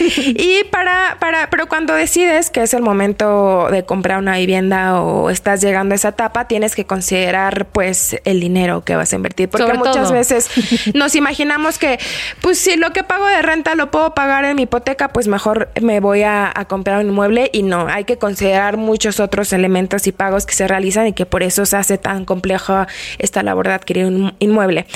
Y 0.00 0.64
para, 0.70 1.16
para, 1.20 1.50
pero 1.50 1.66
cuando 1.66 1.94
decides 1.94 2.50
que 2.50 2.62
es 2.62 2.74
el 2.74 2.82
momento 2.82 3.68
de 3.70 3.84
comprar 3.84 4.18
una 4.18 4.36
vivienda 4.36 5.00
o 5.00 5.30
estás 5.30 5.60
llegando 5.60 5.94
a 5.94 5.96
esa 5.96 6.08
etapa, 6.10 6.46
tienes 6.46 6.74
que 6.74 6.84
considerar 6.84 7.66
pues 7.66 8.16
el 8.24 8.40
dinero 8.40 8.84
que 8.84 8.96
vas 8.96 9.12
a 9.12 9.16
invertir. 9.16 9.48
Porque 9.48 9.66
Sobre 9.66 9.78
muchas 9.78 10.08
todo. 10.08 10.12
veces 10.12 10.50
nos 10.94 11.14
imaginamos 11.14 11.78
que, 11.78 11.98
pues 12.40 12.58
si 12.58 12.76
lo 12.76 12.92
que 12.92 13.04
pago 13.04 13.26
de 13.26 13.42
renta 13.42 13.74
lo 13.74 13.90
puedo 13.90 14.14
pagar 14.14 14.44
en 14.44 14.56
mi 14.56 14.62
hipoteca, 14.62 15.08
pues 15.08 15.28
mejor 15.28 15.70
me 15.80 16.00
voy 16.00 16.17
a, 16.22 16.52
a 16.54 16.64
comprar 16.66 17.00
un 17.00 17.08
inmueble 17.10 17.50
y 17.52 17.62
no, 17.62 17.86
hay 17.88 18.04
que 18.04 18.16
considerar 18.16 18.76
muchos 18.76 19.20
otros 19.20 19.52
elementos 19.52 20.06
y 20.06 20.12
pagos 20.12 20.46
que 20.46 20.54
se 20.54 20.66
realizan 20.68 21.06
y 21.06 21.12
que 21.12 21.26
por 21.26 21.42
eso 21.42 21.66
se 21.66 21.76
hace 21.76 21.98
tan 21.98 22.24
compleja 22.24 22.86
esta 23.18 23.42
labor 23.42 23.68
de 23.68 23.74
adquirir 23.74 24.04
un 24.06 24.34
inmueble. 24.38 24.86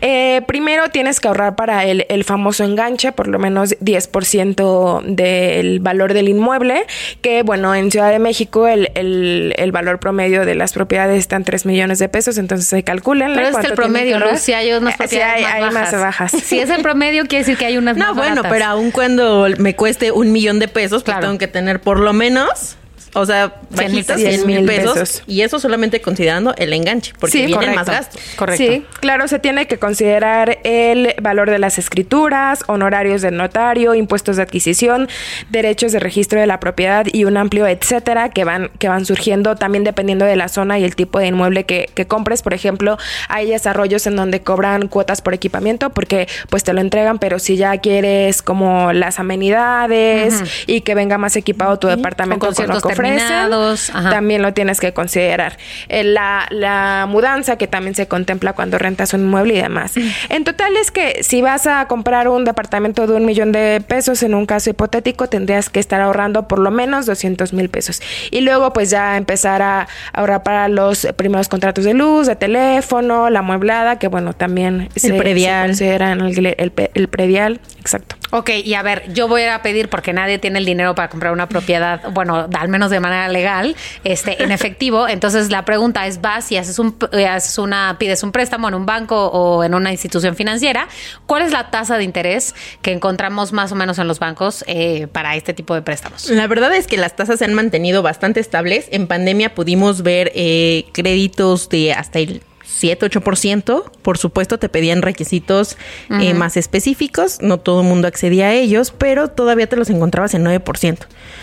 Eh, 0.00 0.42
primero 0.46 0.88
tienes 0.90 1.20
que 1.20 1.28
ahorrar 1.28 1.56
para 1.56 1.84
el, 1.84 2.06
el 2.08 2.24
famoso 2.24 2.64
enganche, 2.64 3.12
por 3.12 3.28
lo 3.28 3.38
menos 3.38 3.74
10% 3.80 5.02
del 5.04 5.80
valor 5.80 6.14
del 6.14 6.28
inmueble, 6.28 6.86
que 7.22 7.42
bueno, 7.42 7.74
en 7.74 7.90
Ciudad 7.90 8.10
de 8.10 8.18
México 8.18 8.66
el, 8.66 8.90
el- 8.94 9.54
el 9.56 9.72
valor 9.72 9.98
promedio 10.00 10.44
de 10.44 10.54
las 10.54 10.72
propiedades 10.72 11.18
está 11.18 11.36
en 11.36 11.44
3 11.44 11.66
millones 11.66 11.98
de 11.98 12.08
pesos, 12.08 12.38
entonces 12.38 12.66
se 12.68 12.82
calculen. 12.82 13.32
Pero 13.34 13.48
es 13.58 13.64
el 13.64 13.74
promedio, 13.74 14.18
¿no? 14.18 14.36
Si 14.36 14.52
hay 14.52 14.72
unas 14.72 14.96
propiedades 14.96 15.42
Eh, 15.42 15.46
hay, 15.46 15.62
más, 15.62 15.68
hay 15.70 15.74
más 15.74 15.92
bajas. 15.92 16.00
bajas. 16.32 16.42
Si 16.42 16.58
es 16.58 16.70
el 16.70 16.82
promedio, 16.82 17.24
quiere 17.26 17.44
decir 17.44 17.58
que 17.58 17.66
hay 17.66 17.76
unas 17.76 17.96
No, 17.96 18.06
más 18.06 18.16
bueno, 18.16 18.36
baratas. 18.42 18.52
pero 18.52 18.64
aun 18.66 18.90
cuando 18.90 19.46
me 19.58 19.74
cueste 19.76 20.12
un 20.12 20.32
millón 20.32 20.58
de 20.58 20.68
pesos, 20.70 21.02
pues 21.02 21.14
Claro. 21.14 21.26
tengo 21.28 21.38
que 21.38 21.48
tener 21.48 21.80
por 21.80 22.00
lo 22.00 22.12
menos, 22.12 22.76
o 23.14 23.26
sea, 23.26 23.54
100 23.74 23.92
mil 23.92 24.02
bajitos 24.04 24.16
pesos. 24.16 24.34
100 24.34 24.46
mil 24.46 24.64
pesos, 24.66 24.92
pesos. 24.94 25.22
Y 25.26 25.42
eso 25.42 25.58
solamente 25.58 26.00
considerando 26.00 26.54
el 26.56 26.72
enganche, 26.72 27.12
porque 27.18 27.38
Sí, 27.38 27.46
vienen 27.46 27.74
más 27.74 27.86
correcto. 27.86 27.92
gastos. 27.92 28.22
Correcto. 28.36 28.64
Sí, 28.64 28.84
claro, 29.00 29.28
se 29.28 29.38
tiene 29.38 29.66
que 29.66 29.78
considerar 29.78 30.58
el 30.64 31.14
valor 31.20 31.50
de 31.50 31.58
las 31.58 31.78
escrituras, 31.78 32.62
honorarios 32.66 33.22
del 33.22 33.36
notario, 33.36 33.94
impuestos 33.94 34.36
de 34.36 34.42
adquisición, 34.42 35.08
derechos 35.50 35.92
de 35.92 36.00
registro 36.00 36.40
de 36.40 36.46
la 36.46 36.60
propiedad 36.60 37.06
y 37.12 37.24
un 37.24 37.36
amplio 37.36 37.66
etcétera 37.66 38.30
que 38.30 38.44
van, 38.44 38.70
que 38.78 38.88
van 38.88 39.04
surgiendo 39.04 39.56
también 39.56 39.84
dependiendo 39.84 40.24
de 40.24 40.36
la 40.36 40.48
zona 40.48 40.78
y 40.78 40.84
el 40.84 40.94
tipo 40.94 41.18
de 41.18 41.26
inmueble 41.28 41.64
que, 41.64 41.88
que 41.94 42.06
compres. 42.06 42.42
Por 42.42 42.54
ejemplo, 42.54 42.98
hay 43.28 43.50
desarrollos 43.50 44.06
en 44.06 44.16
donde 44.16 44.40
cobran 44.40 44.88
cuotas 44.88 45.20
por 45.22 45.34
equipamiento 45.34 45.90
porque 45.90 46.28
pues 46.48 46.64
te 46.64 46.72
lo 46.72 46.80
entregan, 46.80 47.18
pero 47.18 47.38
si 47.38 47.56
ya 47.56 47.78
quieres 47.78 48.42
como 48.42 48.92
las 48.92 49.18
amenidades 49.18 50.42
y 50.66 50.80
que 50.82 50.94
venga 50.94 51.18
más 51.18 51.36
equipado 51.36 51.78
tu 51.78 51.88
departamento 51.88 52.46
Con 52.46 52.54
con, 52.54 52.66
lo 52.66 52.72
ciertos 52.72 52.82
ofrecen, 53.00 54.10
también 54.10 54.42
lo 54.42 54.52
tienes 54.52 54.80
que 54.80 54.92
considerar. 54.92 55.56
Eh, 55.88 56.04
la, 56.04 56.46
la, 56.50 57.06
mudanza 57.08 57.56
que 57.56 57.66
también 57.66 57.94
se 57.94 58.06
contempla 58.06 58.52
cuando 58.52 58.78
rentas 58.78 59.14
un 59.14 59.22
inmueble 59.22 59.54
y 59.54 59.62
demás. 59.62 59.96
Mm. 59.96 60.08
En 60.30 60.44
total 60.44 60.76
es 60.76 60.90
que 60.90 61.22
si 61.22 61.42
vas 61.42 61.66
a 61.66 61.86
comprar 61.86 62.28
un 62.28 62.44
departamento 62.44 63.06
de 63.06 63.14
un 63.14 63.24
millón 63.24 63.52
de 63.52 63.82
pesos, 63.86 64.22
en 64.22 64.34
un 64.34 64.46
caso 64.46 64.70
hipotético, 64.70 65.28
tendrías 65.28 65.68
que 65.70 65.80
estar 65.80 66.00
ahorrando 66.00 66.48
por 66.48 66.58
lo 66.58 66.70
menos 66.70 67.06
200 67.06 67.52
mil 67.52 67.68
pesos. 67.68 68.00
Y 68.30 68.40
luego 68.40 68.72
pues 68.72 68.90
ya 68.90 69.16
empezar 69.16 69.62
a 69.62 69.88
ahorrar 70.12 70.42
para 70.42 70.68
los 70.68 71.06
primeros 71.16 71.48
contratos 71.48 71.84
de 71.84 71.94
luz, 71.94 72.26
de 72.26 72.36
teléfono, 72.36 73.30
la 73.30 73.42
mueblada, 73.42 73.98
que 73.98 74.08
bueno, 74.08 74.32
también 74.32 74.88
el 74.94 75.00
se, 75.00 75.14
predial. 75.14 75.74
Se 75.74 75.96
el, 75.96 76.46
el, 76.58 76.72
el 76.94 77.08
predial, 77.08 77.60
exacto. 77.78 78.16
Ok, 78.30 78.50
y 78.64 78.74
a 78.74 78.82
ver, 78.82 79.12
yo 79.12 79.26
voy 79.26 79.42
a 79.42 79.60
pedir 79.60 79.88
porque 79.88 80.12
nadie 80.12 80.38
tiene 80.38 80.60
el 80.60 80.64
dinero 80.64 80.94
para 80.94 81.08
comprar 81.08 81.32
una 81.32 81.48
propiedad, 81.48 82.10
bueno, 82.12 82.48
al 82.56 82.68
menos 82.68 82.90
de 82.90 83.00
manera 83.00 83.28
legal, 83.28 83.74
este, 84.04 84.42
en 84.42 84.52
efectivo. 84.52 85.08
Entonces 85.08 85.50
la 85.50 85.64
pregunta 85.64 86.06
es, 86.06 86.20
vas 86.20 86.50
y 86.52 86.56
haces 86.56 86.78
un, 86.78 86.96
eh, 87.12 87.26
haces 87.26 87.58
una, 87.58 87.96
pides 87.98 88.22
un 88.22 88.30
préstamo 88.30 88.68
en 88.68 88.74
un 88.74 88.86
banco 88.86 89.26
o 89.26 89.64
en 89.64 89.74
una 89.74 89.90
institución 89.90 90.36
financiera. 90.36 90.88
¿Cuál 91.26 91.42
es 91.42 91.52
la 91.52 91.70
tasa 91.70 91.98
de 91.98 92.04
interés 92.04 92.54
que 92.82 92.92
encontramos 92.92 93.52
más 93.52 93.72
o 93.72 93.74
menos 93.74 93.98
en 93.98 94.06
los 94.06 94.20
bancos 94.20 94.64
eh, 94.68 95.08
para 95.08 95.34
este 95.34 95.52
tipo 95.52 95.74
de 95.74 95.82
préstamos? 95.82 96.30
La 96.30 96.46
verdad 96.46 96.72
es 96.74 96.86
que 96.86 96.96
las 96.96 97.16
tasas 97.16 97.40
se 97.40 97.44
han 97.44 97.54
mantenido 97.54 98.02
bastante 98.02 98.38
estables. 98.38 98.86
En 98.92 99.08
pandemia 99.08 99.54
pudimos 99.54 100.02
ver 100.02 100.30
eh, 100.34 100.84
créditos 100.92 101.68
de 101.68 101.92
hasta 101.94 102.20
el 102.20 102.42
7-8%. 102.70 103.90
Por 104.02 104.18
supuesto, 104.18 104.58
te 104.58 104.68
pedían 104.68 105.02
requisitos 105.02 105.76
eh, 106.08 106.34
más 106.34 106.56
específicos. 106.56 107.40
No 107.42 107.58
todo 107.58 107.82
el 107.82 107.86
mundo 107.86 108.08
accedía 108.08 108.46
a 108.46 108.52
ellos, 108.52 108.92
pero 108.96 109.28
todavía 109.28 109.66
te 109.66 109.76
los 109.76 109.90
encontrabas 109.90 110.34
en 110.34 110.44
9%. 110.44 110.98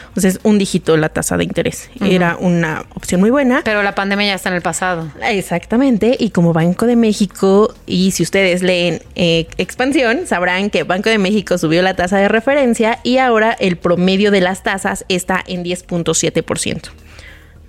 Entonces, 0.07 0.39
un 0.43 0.57
dígito 0.57 0.98
la 0.98 1.10
tasa 1.10 1.38
de 1.38 1.43
interés. 1.43 1.91
Era 2.01 2.38
una 2.38 2.86
opción 2.96 3.22
muy 3.22 3.29
buena. 3.29 3.62
Pero 3.63 3.84
la 3.84 3.93
pandemia 3.93 4.27
ya 4.27 4.34
está 4.34 4.50
en 4.50 4.55
el 4.55 4.63
pasado. 4.63 5.12
Exactamente. 5.22 6.15
Y 6.19 6.31
como 6.31 6.53
Banco 6.53 6.88
de 6.88 6.96
México, 6.96 7.74
y 7.86 8.12
si 8.12 8.24
ustedes 8.24 8.63
leen 8.63 9.01
eh, 9.15 9.48
Expansión, 9.57 10.25
sabrán 10.25 10.72
que 10.72 10.84
Banco 10.84 11.10
de 11.10 11.19
México 11.19 11.60
subió 11.60 11.84
la 11.84 11.96
tasa 11.96 12.17
de 12.17 12.29
referencia 12.29 13.00
y 13.03 13.17
ahora 13.19 13.55
el 13.60 13.77
promedio 13.77 14.31
de 14.31 14.41
las 14.41 14.63
tasas 14.63 15.05
está 15.07 15.43
en 15.46 15.63
10.7% 15.63 16.89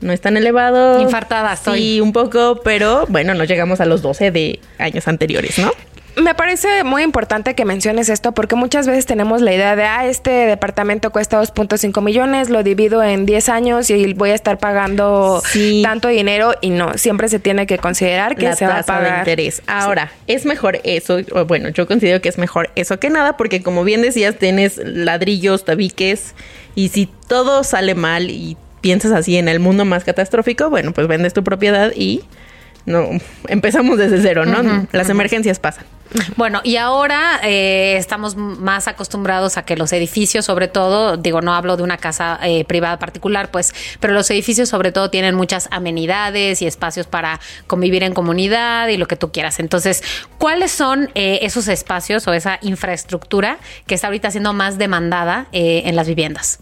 no 0.01 0.13
es 0.13 0.21
tan 0.21 0.37
elevado. 0.37 1.01
Infartada 1.01 1.57
Sí, 1.57 2.01
un 2.01 2.13
poco, 2.13 2.61
pero 2.63 3.07
bueno, 3.09 3.35
no 3.35 3.45
llegamos 3.45 3.81
a 3.81 3.87
los 3.87 4.03
12 4.03 4.31
de 4.31 4.61
años 4.79 5.09
anteriores, 5.09 5.59
¿no? 5.59 5.73
Me 6.17 6.35
parece 6.35 6.83
muy 6.83 7.05
importante 7.05 7.55
que 7.55 7.65
menciones 7.65 8.09
esto 8.09 8.33
porque 8.33 8.57
muchas 8.57 8.89
veces 8.89 9.07
tenemos 9.07 9.41
la 9.41 9.55
idea 9.55 9.77
de, 9.77 9.85
ah, 9.85 10.07
este 10.07 10.31
departamento 10.31 11.11
cuesta 11.11 11.41
2.5 11.41 12.03
millones, 12.03 12.51
lo 12.51 12.65
divido 12.65 13.05
en 13.05 13.25
10 13.25 13.49
años 13.49 13.89
y 13.91 14.15
voy 14.15 14.31
a 14.31 14.35
estar 14.35 14.59
pagando 14.59 15.41
tanto 15.85 16.09
dinero 16.09 16.55
y 16.61 16.71
no, 16.71 16.95
siempre 16.95 17.29
se 17.29 17.39
tiene 17.39 17.69
que 17.69 17.79
considerar 17.79 18.35
que 18.35 18.53
se 18.55 18.67
va 18.67 18.81
a 18.81 18.83
pagar. 18.83 19.13
de 19.13 19.19
interés. 19.19 19.63
Ahora, 19.69 20.11
es 20.27 20.45
mejor 20.45 20.81
eso, 20.83 21.19
bueno, 21.47 21.69
yo 21.69 21.87
considero 21.87 22.21
que 22.21 22.29
es 22.29 22.39
mejor 22.39 22.71
eso 22.75 22.99
que 22.99 23.11
nada 23.11 23.37
porque 23.37 23.63
como 23.63 23.85
bien 23.85 24.03
decías, 24.03 24.39
tienes 24.39 24.79
ladrillos, 24.79 25.65
tabiques 25.65 26.35
y 26.75 26.89
si 26.89 27.09
todo 27.29 27.63
sale 27.63 27.95
mal 27.95 28.29
y 28.31 28.57
piensas 28.81 29.13
así 29.13 29.37
en 29.37 29.49
el 29.49 29.61
mundo 29.61 29.85
más 29.85 30.05
catastrófico, 30.05 30.71
bueno, 30.71 30.93
pues 30.93 31.07
vendes 31.07 31.35
tu 31.35 31.45
propiedad 31.45 31.93
y 31.95 32.25
no 32.89 33.11
empezamos 33.49 33.99
desde 33.99 34.21
cero, 34.21 34.47
¿no? 34.47 34.87
Las 34.93 35.11
emergencias 35.11 35.59
pasan. 35.59 35.85
Bueno, 36.37 36.63
y 36.65 36.77
ahora 36.77 37.39
eh, 37.43 37.97
estamos 37.99 38.35
más 38.35 38.89
acostumbrados 38.89 39.59
a 39.59 39.65
que 39.65 39.77
los 39.77 39.93
edificios, 39.93 40.47
sobre 40.47 40.69
todo, 40.69 41.19
digo, 41.19 41.43
no 41.43 41.55
hablo 41.55 41.77
de 41.77 41.83
una 41.83 41.99
casa 41.99 42.39
eh, 42.43 42.65
privada 42.65 42.99
particular, 42.99 43.51
pues, 43.51 43.75
pero 44.01 44.15
los 44.15 44.31
edificios 44.31 44.71
sobre 44.71 44.91
todo 44.91 45.11
tienen 45.11 45.35
muchas 45.35 45.69
amenidades 45.71 46.63
y 46.63 46.67
espacios 46.67 47.07
para 47.07 47.41
convivir 47.67 48.03
en 48.05 48.15
comunidad 48.15 48.89
y 48.89 48.97
lo 48.97 49.07
que 49.07 49.17
tú 49.17 49.31
quieras. 49.33 49.61
Entonces, 49.61 50.03
¿cuáles 50.39 50.71
son 50.73 51.11
eh, 51.15 51.41
esos 51.43 51.69
espacios 51.69 52.27
o 52.27 52.33
esa 52.33 52.59
infraestructura 52.63 53.59
que 53.87 53.95
está 53.95 54.07
ahorita 54.07 54.31
siendo 54.31 54.55
más 54.55 54.79
demandada 54.79 55.49
en 55.53 55.95
las 55.95 56.09
viviendas? 56.09 56.61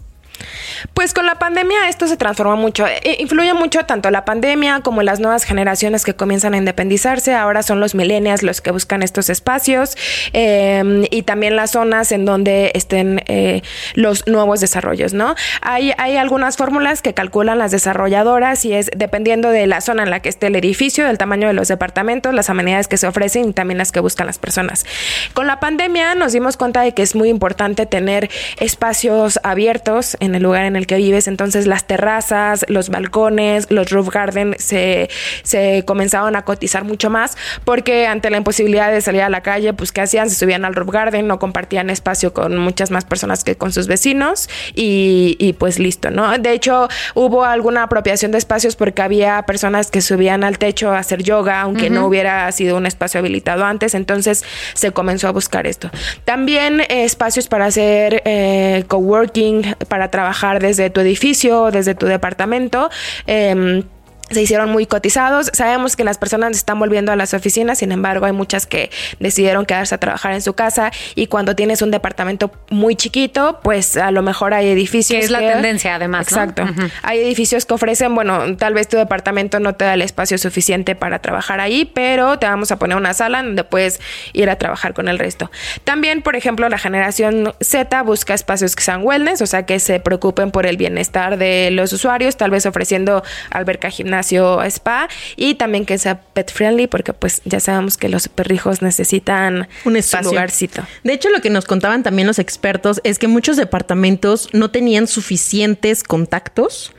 Pues 0.93 1.13
con 1.13 1.25
la 1.25 1.35
pandemia 1.39 1.89
esto 1.89 2.07
se 2.07 2.17
transformó 2.17 2.55
mucho. 2.55 2.85
E, 2.87 3.17
influye 3.19 3.53
mucho 3.53 3.85
tanto 3.85 4.09
la 4.11 4.25
pandemia 4.25 4.81
como 4.81 5.03
las 5.03 5.19
nuevas 5.19 5.43
generaciones 5.43 6.03
que 6.03 6.15
comienzan 6.15 6.53
a 6.53 6.57
independizarse. 6.57 7.33
Ahora 7.33 7.63
son 7.63 7.79
los 7.79 7.95
millennials 7.95 8.43
los 8.43 8.61
que 8.61 8.71
buscan 8.71 9.03
estos 9.03 9.29
espacios 9.29 9.97
em, 10.33 11.05
y 11.09 11.23
también 11.23 11.55
las 11.55 11.71
zonas 11.71 12.11
en 12.11 12.25
donde 12.25 12.71
estén 12.75 13.23
eh, 13.27 13.61
los 13.93 14.27
nuevos 14.27 14.59
desarrollos, 14.59 15.13
¿no? 15.13 15.35
Hay, 15.61 15.93
hay 15.97 16.17
algunas 16.17 16.57
fórmulas 16.57 17.01
que 17.01 17.13
calculan 17.13 17.57
las 17.57 17.71
desarrolladoras 17.71 18.65
y 18.65 18.73
es 18.73 18.89
dependiendo 18.95 19.49
de 19.49 19.67
la 19.67 19.81
zona 19.81 20.03
en 20.03 20.09
la 20.09 20.21
que 20.21 20.29
esté 20.29 20.47
el 20.47 20.55
edificio, 20.55 21.05
del 21.05 21.17
tamaño 21.17 21.47
de 21.47 21.53
los 21.53 21.67
departamentos, 21.67 22.33
las 22.33 22.49
amenidades 22.49 22.87
que 22.87 22.97
se 22.97 23.07
ofrecen 23.07 23.49
y 23.49 23.53
también 23.53 23.77
las 23.77 23.91
que 23.91 23.99
buscan 23.99 24.27
las 24.27 24.39
personas. 24.39 24.85
Con 25.33 25.47
la 25.47 25.59
pandemia 25.59 26.15
nos 26.15 26.33
dimos 26.33 26.57
cuenta 26.57 26.81
de 26.81 26.93
que 26.93 27.03
es 27.03 27.15
muy 27.15 27.29
importante 27.29 27.85
tener 27.85 28.29
espacios 28.59 29.39
abiertos 29.43 30.17
en 30.19 30.26
el 30.35 30.43
lugar 30.43 30.65
en 30.65 30.75
el 30.75 30.87
que 30.87 30.97
vives. 30.97 31.27
Entonces 31.27 31.67
las 31.67 31.85
terrazas, 31.85 32.65
los 32.67 32.89
balcones, 32.89 33.67
los 33.69 33.89
roof 33.89 34.09
garden 34.09 34.55
se, 34.59 35.09
se 35.43 35.83
comenzaron 35.85 36.35
a 36.35 36.43
cotizar 36.43 36.83
mucho 36.83 37.09
más 37.09 37.37
porque 37.63 38.07
ante 38.07 38.29
la 38.29 38.37
imposibilidad 38.37 38.91
de 38.91 39.01
salir 39.01 39.21
a 39.21 39.29
la 39.29 39.41
calle, 39.41 39.73
pues 39.73 39.91
¿qué 39.91 40.01
hacían? 40.01 40.29
Se 40.29 40.35
subían 40.35 40.65
al 40.65 40.75
roof 40.75 40.91
garden, 40.91 41.27
no 41.27 41.39
compartían 41.39 41.89
espacio 41.89 42.33
con 42.33 42.57
muchas 42.57 42.91
más 42.91 43.05
personas 43.05 43.43
que 43.43 43.55
con 43.55 43.71
sus 43.71 43.87
vecinos 43.87 44.49
y, 44.73 45.55
pues 45.59 45.79
listo, 45.79 46.11
¿no? 46.11 46.37
De 46.37 46.51
hecho, 46.51 46.87
hubo 47.15 47.43
alguna 47.43 47.83
apropiación 47.83 48.31
de 48.31 48.37
espacios 48.37 48.75
porque 48.75 49.01
había 49.01 49.41
personas 49.43 49.91
que 49.91 50.01
subían 50.01 50.43
al 50.43 50.57
techo 50.57 50.91
a 50.91 50.99
hacer 50.99 51.23
yoga, 51.23 51.61
aunque 51.61 51.89
no 51.89 52.05
hubiera 52.05 52.51
sido 52.51 52.77
un 52.77 52.85
espacio 52.85 53.19
habilitado 53.19 53.65
antes, 53.65 53.95
entonces 53.95 54.43
se 54.73 54.91
comenzó 54.91 55.27
a 55.27 55.31
buscar 55.31 55.67
esto. 55.67 55.89
También 56.25 56.81
eh, 56.81 57.03
espacios 57.03 57.47
para 57.47 57.65
hacer 57.65 58.21
eh, 58.25 58.83
coworking, 58.87 59.75
para 59.87 60.09
trabajar 60.17 60.59
desde 60.59 60.89
tu 60.89 60.99
edificio, 60.99 61.69
desde 61.69 61.93
tu 61.93 62.07
departamento. 62.07 62.89
Eh, 63.27 63.83
se 64.29 64.41
hicieron 64.41 64.69
muy 64.69 64.85
cotizados. 64.85 65.49
Sabemos 65.53 65.95
que 65.95 66.03
las 66.03 66.17
personas 66.17 66.51
están 66.51 66.79
volviendo 66.79 67.11
a 67.11 67.15
las 67.15 67.33
oficinas, 67.33 67.79
sin 67.79 67.91
embargo, 67.91 68.25
hay 68.25 68.33
muchas 68.33 68.65
que 68.65 68.91
decidieron 69.19 69.65
quedarse 69.65 69.95
a 69.95 69.97
trabajar 69.99 70.33
en 70.33 70.41
su 70.41 70.53
casa 70.53 70.91
y 71.15 71.27
cuando 71.27 71.55
tienes 71.55 71.81
un 71.81 71.91
departamento 71.91 72.51
muy 72.69 72.95
chiquito, 72.95 73.59
pues 73.63 73.97
a 73.97 74.11
lo 74.11 74.21
mejor 74.21 74.53
hay 74.53 74.67
edificios. 74.67 75.19
Que 75.19 75.25
es 75.25 75.31
la 75.31 75.39
tendencia, 75.39 75.95
además. 75.95 76.27
Exacto. 76.27 76.63
Hay 77.03 77.19
edificios 77.19 77.65
que 77.65 77.73
ofrecen, 77.73 78.13
bueno, 78.15 78.57
tal 78.57 78.73
vez 78.73 78.87
tu 78.87 78.97
departamento 78.97 79.59
no 79.59 79.75
te 79.75 79.85
da 79.85 79.93
el 79.93 80.01
espacio 80.01 80.37
suficiente 80.37 80.95
para 80.95 81.19
trabajar 81.19 81.59
ahí, 81.59 81.85
pero 81.85 82.37
te 82.39 82.45
vamos 82.45 82.71
a 82.71 82.77
poner 82.77 82.97
una 82.97 83.13
sala 83.13 83.43
donde 83.43 83.63
puedes 83.63 83.99
ir 84.33 84.49
a 84.49 84.57
trabajar 84.57 84.93
con 84.93 85.07
el 85.07 85.19
resto. 85.19 85.51
También, 85.83 86.21
por 86.21 86.35
ejemplo, 86.35 86.67
la 86.69 86.77
generación 86.77 87.53
Z 87.61 88.01
busca 88.03 88.33
espacios 88.33 88.75
que 88.75 88.83
sean 88.83 89.03
wellness, 89.03 89.41
o 89.41 89.47
sea, 89.47 89.65
que 89.65 89.79
se 89.79 89.99
preocupen 89.99 90.51
por 90.51 90.65
el 90.65 90.77
bienestar 90.77 91.37
de 91.37 91.69
los 91.71 91.93
usuarios, 91.93 92.35
tal 92.35 92.51
vez 92.51 92.65
ofreciendo 92.65 93.23
alberca 93.51 93.89
gimnasia 93.89 94.16
gimnasio 94.17 94.61
spa 94.63 95.07
y 95.35 95.55
también 95.55 95.85
que 95.85 95.97
sea 95.97 96.21
pet 96.21 96.51
friendly 96.51 96.87
porque 96.87 97.13
pues 97.13 97.41
ya 97.45 97.59
sabemos 97.59 97.97
que 97.97 98.09
los 98.09 98.27
perrijos 98.27 98.81
necesitan 98.81 99.67
un 99.85 99.95
espacio. 99.95 100.31
lugarcito. 100.31 100.83
De 101.03 101.13
hecho, 101.13 101.29
lo 101.29 101.41
que 101.41 101.49
nos 101.49 101.65
contaban 101.65 102.03
también 102.03 102.27
los 102.27 102.39
expertos 102.39 102.99
es 103.03 103.19
que 103.19 103.27
muchos 103.27 103.57
departamentos 103.57 104.49
no 104.53 104.71
tenían 104.71 105.07
suficientes 105.07 106.03
contactos 106.03 106.91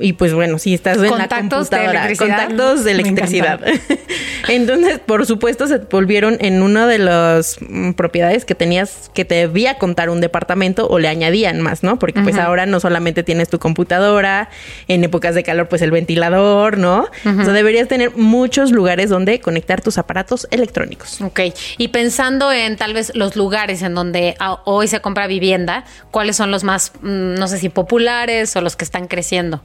y 0.00 0.12
pues 0.14 0.34
bueno, 0.34 0.58
si 0.58 0.74
estás 0.74 0.98
en 0.98 1.16
la 1.16 1.28
computadora, 1.28 2.08
contactos 2.16 2.84
de 2.84 2.92
electricidad. 2.92 3.60
Entonces, 4.48 4.98
por 4.98 5.26
supuesto, 5.26 5.66
se 5.66 5.78
volvieron 5.78 6.36
en 6.40 6.62
una 6.62 6.86
de 6.86 6.98
las 6.98 7.58
mm, 7.60 7.92
propiedades 7.92 8.44
que 8.44 8.54
tenías 8.54 9.10
que 9.14 9.24
te 9.24 9.34
debía 9.34 9.78
contar 9.78 10.10
un 10.10 10.20
departamento 10.20 10.88
o 10.88 10.98
le 10.98 11.08
añadían 11.08 11.60
más, 11.60 11.82
¿no? 11.82 11.98
Porque 11.98 12.20
pues 12.20 12.36
ahora 12.36 12.66
no 12.66 12.80
solamente 12.80 13.22
tienes 13.22 13.48
tu 13.48 13.58
computadora, 13.58 14.48
en 14.86 15.04
épocas 15.04 15.34
de 15.34 15.42
calor 15.42 15.68
pues 15.68 15.82
el 15.82 15.90
ventilador, 15.90 16.78
¿no? 16.78 17.08
O 17.24 17.44
sea, 17.44 17.52
deberías 17.52 17.88
tener 17.88 18.16
muchos 18.16 18.72
lugares 18.72 19.10
donde 19.10 19.40
conectar 19.40 19.80
tus 19.80 19.98
aparatos 19.98 20.46
electrónicos. 20.50 21.20
Ok. 21.20 21.40
Y 21.76 21.88
pensando 21.88 22.52
en 22.52 22.76
tal 22.76 22.94
vez 22.94 23.12
los 23.14 23.36
lugares 23.36 23.82
en 23.82 23.94
donde 23.94 24.36
hoy 24.64 24.88
se 24.88 25.00
compra 25.00 25.26
vivienda, 25.26 25.84
¿cuáles 26.10 26.36
son 26.36 26.50
los 26.50 26.64
más, 26.64 26.92
mm, 27.02 27.34
no 27.34 27.48
sé 27.48 27.58
si 27.58 27.68
populares 27.68 28.54
o 28.56 28.60
los 28.60 28.76
que 28.76 28.84
están 28.84 29.08
creciendo? 29.08 29.62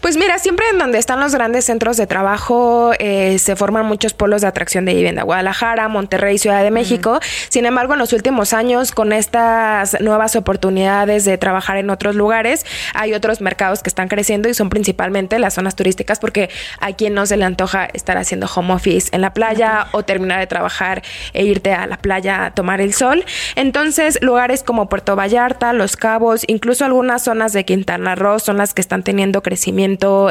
Pues 0.00 0.16
mira, 0.16 0.38
siempre 0.38 0.66
en 0.70 0.78
donde 0.78 0.98
están 0.98 1.20
los 1.20 1.34
grandes 1.34 1.64
centros 1.64 1.96
de 1.96 2.06
trabajo 2.06 2.92
eh, 2.98 3.38
se 3.38 3.56
forman 3.56 3.86
muchos 3.86 4.14
polos 4.14 4.42
de 4.42 4.48
atracción 4.48 4.84
de 4.84 4.94
vivienda. 4.94 5.22
Guadalajara, 5.22 5.88
Monterrey, 5.88 6.38
Ciudad 6.38 6.62
de 6.62 6.70
México. 6.70 7.20
Sin 7.48 7.66
embargo, 7.66 7.94
en 7.94 7.98
los 7.98 8.12
últimos 8.12 8.52
años, 8.52 8.92
con 8.92 9.12
estas 9.12 10.00
nuevas 10.00 10.36
oportunidades 10.36 11.24
de 11.24 11.38
trabajar 11.38 11.76
en 11.76 11.90
otros 11.90 12.14
lugares, 12.14 12.64
hay 12.94 13.14
otros 13.14 13.40
mercados 13.40 13.82
que 13.82 13.88
están 13.88 14.08
creciendo 14.08 14.48
y 14.48 14.54
son 14.54 14.70
principalmente 14.70 15.38
las 15.38 15.54
zonas 15.54 15.76
turísticas 15.76 16.18
porque 16.18 16.50
a 16.80 16.92
quien 16.92 17.14
no 17.14 17.26
se 17.26 17.36
le 17.36 17.44
antoja 17.44 17.86
estar 17.92 18.16
haciendo 18.16 18.48
home 18.54 18.74
office 18.74 19.08
en 19.12 19.20
la 19.20 19.32
playa 19.34 19.88
o 19.92 20.02
terminar 20.04 20.40
de 20.40 20.46
trabajar 20.46 21.02
e 21.32 21.44
irte 21.44 21.72
a 21.72 21.86
la 21.86 21.96
playa 21.96 22.44
a 22.44 22.50
tomar 22.52 22.80
el 22.80 22.94
sol. 22.94 23.24
Entonces, 23.56 24.18
lugares 24.22 24.62
como 24.62 24.88
Puerto 24.88 25.16
Vallarta, 25.16 25.72
Los 25.72 25.96
Cabos, 25.96 26.44
incluso 26.46 26.84
algunas 26.84 27.22
zonas 27.22 27.52
de 27.52 27.64
Quintana 27.64 28.14
Roo 28.14 28.38
son 28.38 28.58
las 28.58 28.74
que 28.74 28.80
están 28.80 29.02
teniendo 29.02 29.42
crecimiento 29.42 29.55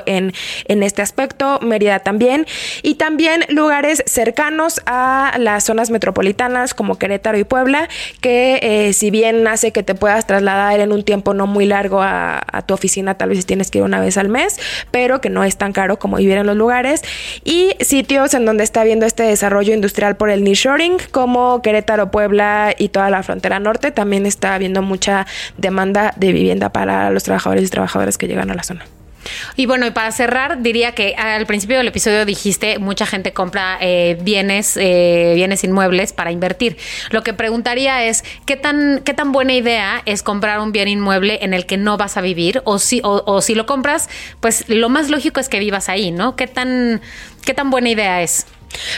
en, 0.06 0.34
en 0.66 0.84
este 0.84 1.02
aspecto, 1.02 1.60
Mérida 1.62 2.00
también, 2.00 2.46
y 2.82 2.96
también 2.96 3.46
lugares 3.50 4.04
cercanos 4.06 4.82
a 4.86 5.36
las 5.40 5.64
zonas 5.64 5.90
metropolitanas 5.90 6.74
como 6.74 6.98
Querétaro 6.98 7.38
y 7.38 7.44
Puebla, 7.44 7.90
que 8.22 8.60
eh, 8.62 8.94
si 8.94 9.12
bien 9.12 9.48
hace 9.48 9.72
que 9.72 9.84
te 9.84 9.96
puedas 9.96 10.28
trasladar 10.28 10.80
en 10.80 10.92
un 10.92 11.04
tiempo 11.04 11.34
no 11.34 11.48
muy 11.48 11.66
largo 11.66 12.02
a, 12.02 12.42
tu 12.66 12.74
oficina, 12.74 13.16
tal 13.16 13.30
vez 13.30 13.46
tienes 13.46 13.70
que 13.70 13.80
ir 13.80 13.84
una 13.84 14.00
vez 14.00 14.18
al 14.18 14.30
mes, 14.30 14.60
pero 14.92 15.22
que 15.22 15.30
no 15.30 15.44
es 15.44 15.58
tan 15.58 15.72
caro 15.72 16.00
como 16.00 16.18
vivir 16.18 16.38
en 16.38 16.48
los 16.48 16.56
lugares, 16.56 17.02
y 17.44 17.72
sitios 17.80 18.34
en 18.34 18.46
donde 18.46 18.64
está 18.64 18.82
habiendo 18.82 19.06
este 19.06 19.24
desarrollo 19.24 19.74
industrial 19.74 20.16
por 20.16 20.30
el 20.30 20.44
nearshoring, 20.44 20.98
como 21.12 21.62
Querétaro, 21.62 22.12
Puebla 22.12 22.74
y 22.78 22.90
toda 22.90 23.10
la 23.10 23.24
frontera 23.24 23.60
norte, 23.60 23.92
también 23.92 24.26
está 24.26 24.56
habiendo 24.56 24.82
mucha 24.82 25.28
demanda 25.58 26.14
de 26.16 26.32
vivienda 26.32 26.70
para 26.70 27.10
los 27.10 27.24
trabajadores 27.24 27.66
y 27.66 27.70
trabajadoras 27.70 28.18
que 28.18 28.28
llegan 28.28 28.50
a 28.52 28.56
la 28.56 28.64
zona. 28.64 28.86
Y 29.56 29.66
bueno, 29.66 29.86
y 29.86 29.92
para 29.92 30.12
cerrar, 30.12 30.62
diría 30.62 30.94
que 30.94 31.16
al 31.16 31.46
principio 31.46 31.78
del 31.78 31.88
episodio 31.88 32.26
dijiste 32.26 32.80
mucha 32.80 33.06
gente 33.06 33.34
compra 33.34 33.78
eh, 33.82 34.18
bienes, 34.22 34.78
eh, 34.78 35.34
bienes 35.36 35.64
inmuebles 35.64 36.14
para 36.14 36.32
invertir. 36.32 36.78
Lo 37.12 37.24
que 37.24 37.34
preguntaría 37.34 38.06
es 38.06 38.24
qué 38.46 38.56
tan, 38.56 39.02
qué 39.04 39.14
tan 39.14 39.32
buena 39.32 39.54
idea 39.54 40.02
es 40.06 40.24
comprar 40.24 40.60
un 40.60 40.72
bien 40.72 40.88
inmueble 40.88 41.40
en 41.42 41.54
el 41.54 41.66
que 41.66 41.78
no 41.78 41.98
vas 41.98 42.18
a 42.18 42.22
vivir, 42.22 42.62
o 42.66 42.80
si, 42.80 43.02
o, 43.04 43.24
o 43.26 43.42
si 43.42 43.56
lo 43.56 43.66
compras, 43.66 44.10
pues 44.40 44.66
lo 44.68 44.90
más 44.90 45.10
lógico 45.10 45.40
es 45.40 45.50
que 45.50 45.60
vivas 45.60 45.90
ahí, 45.90 46.12
¿no? 46.12 46.36
¿Qué 46.36 46.48
tan, 46.48 47.02
qué 47.44 47.54
tan 47.54 47.70
buena 47.70 47.90
idea 47.90 48.22
es? 48.22 48.46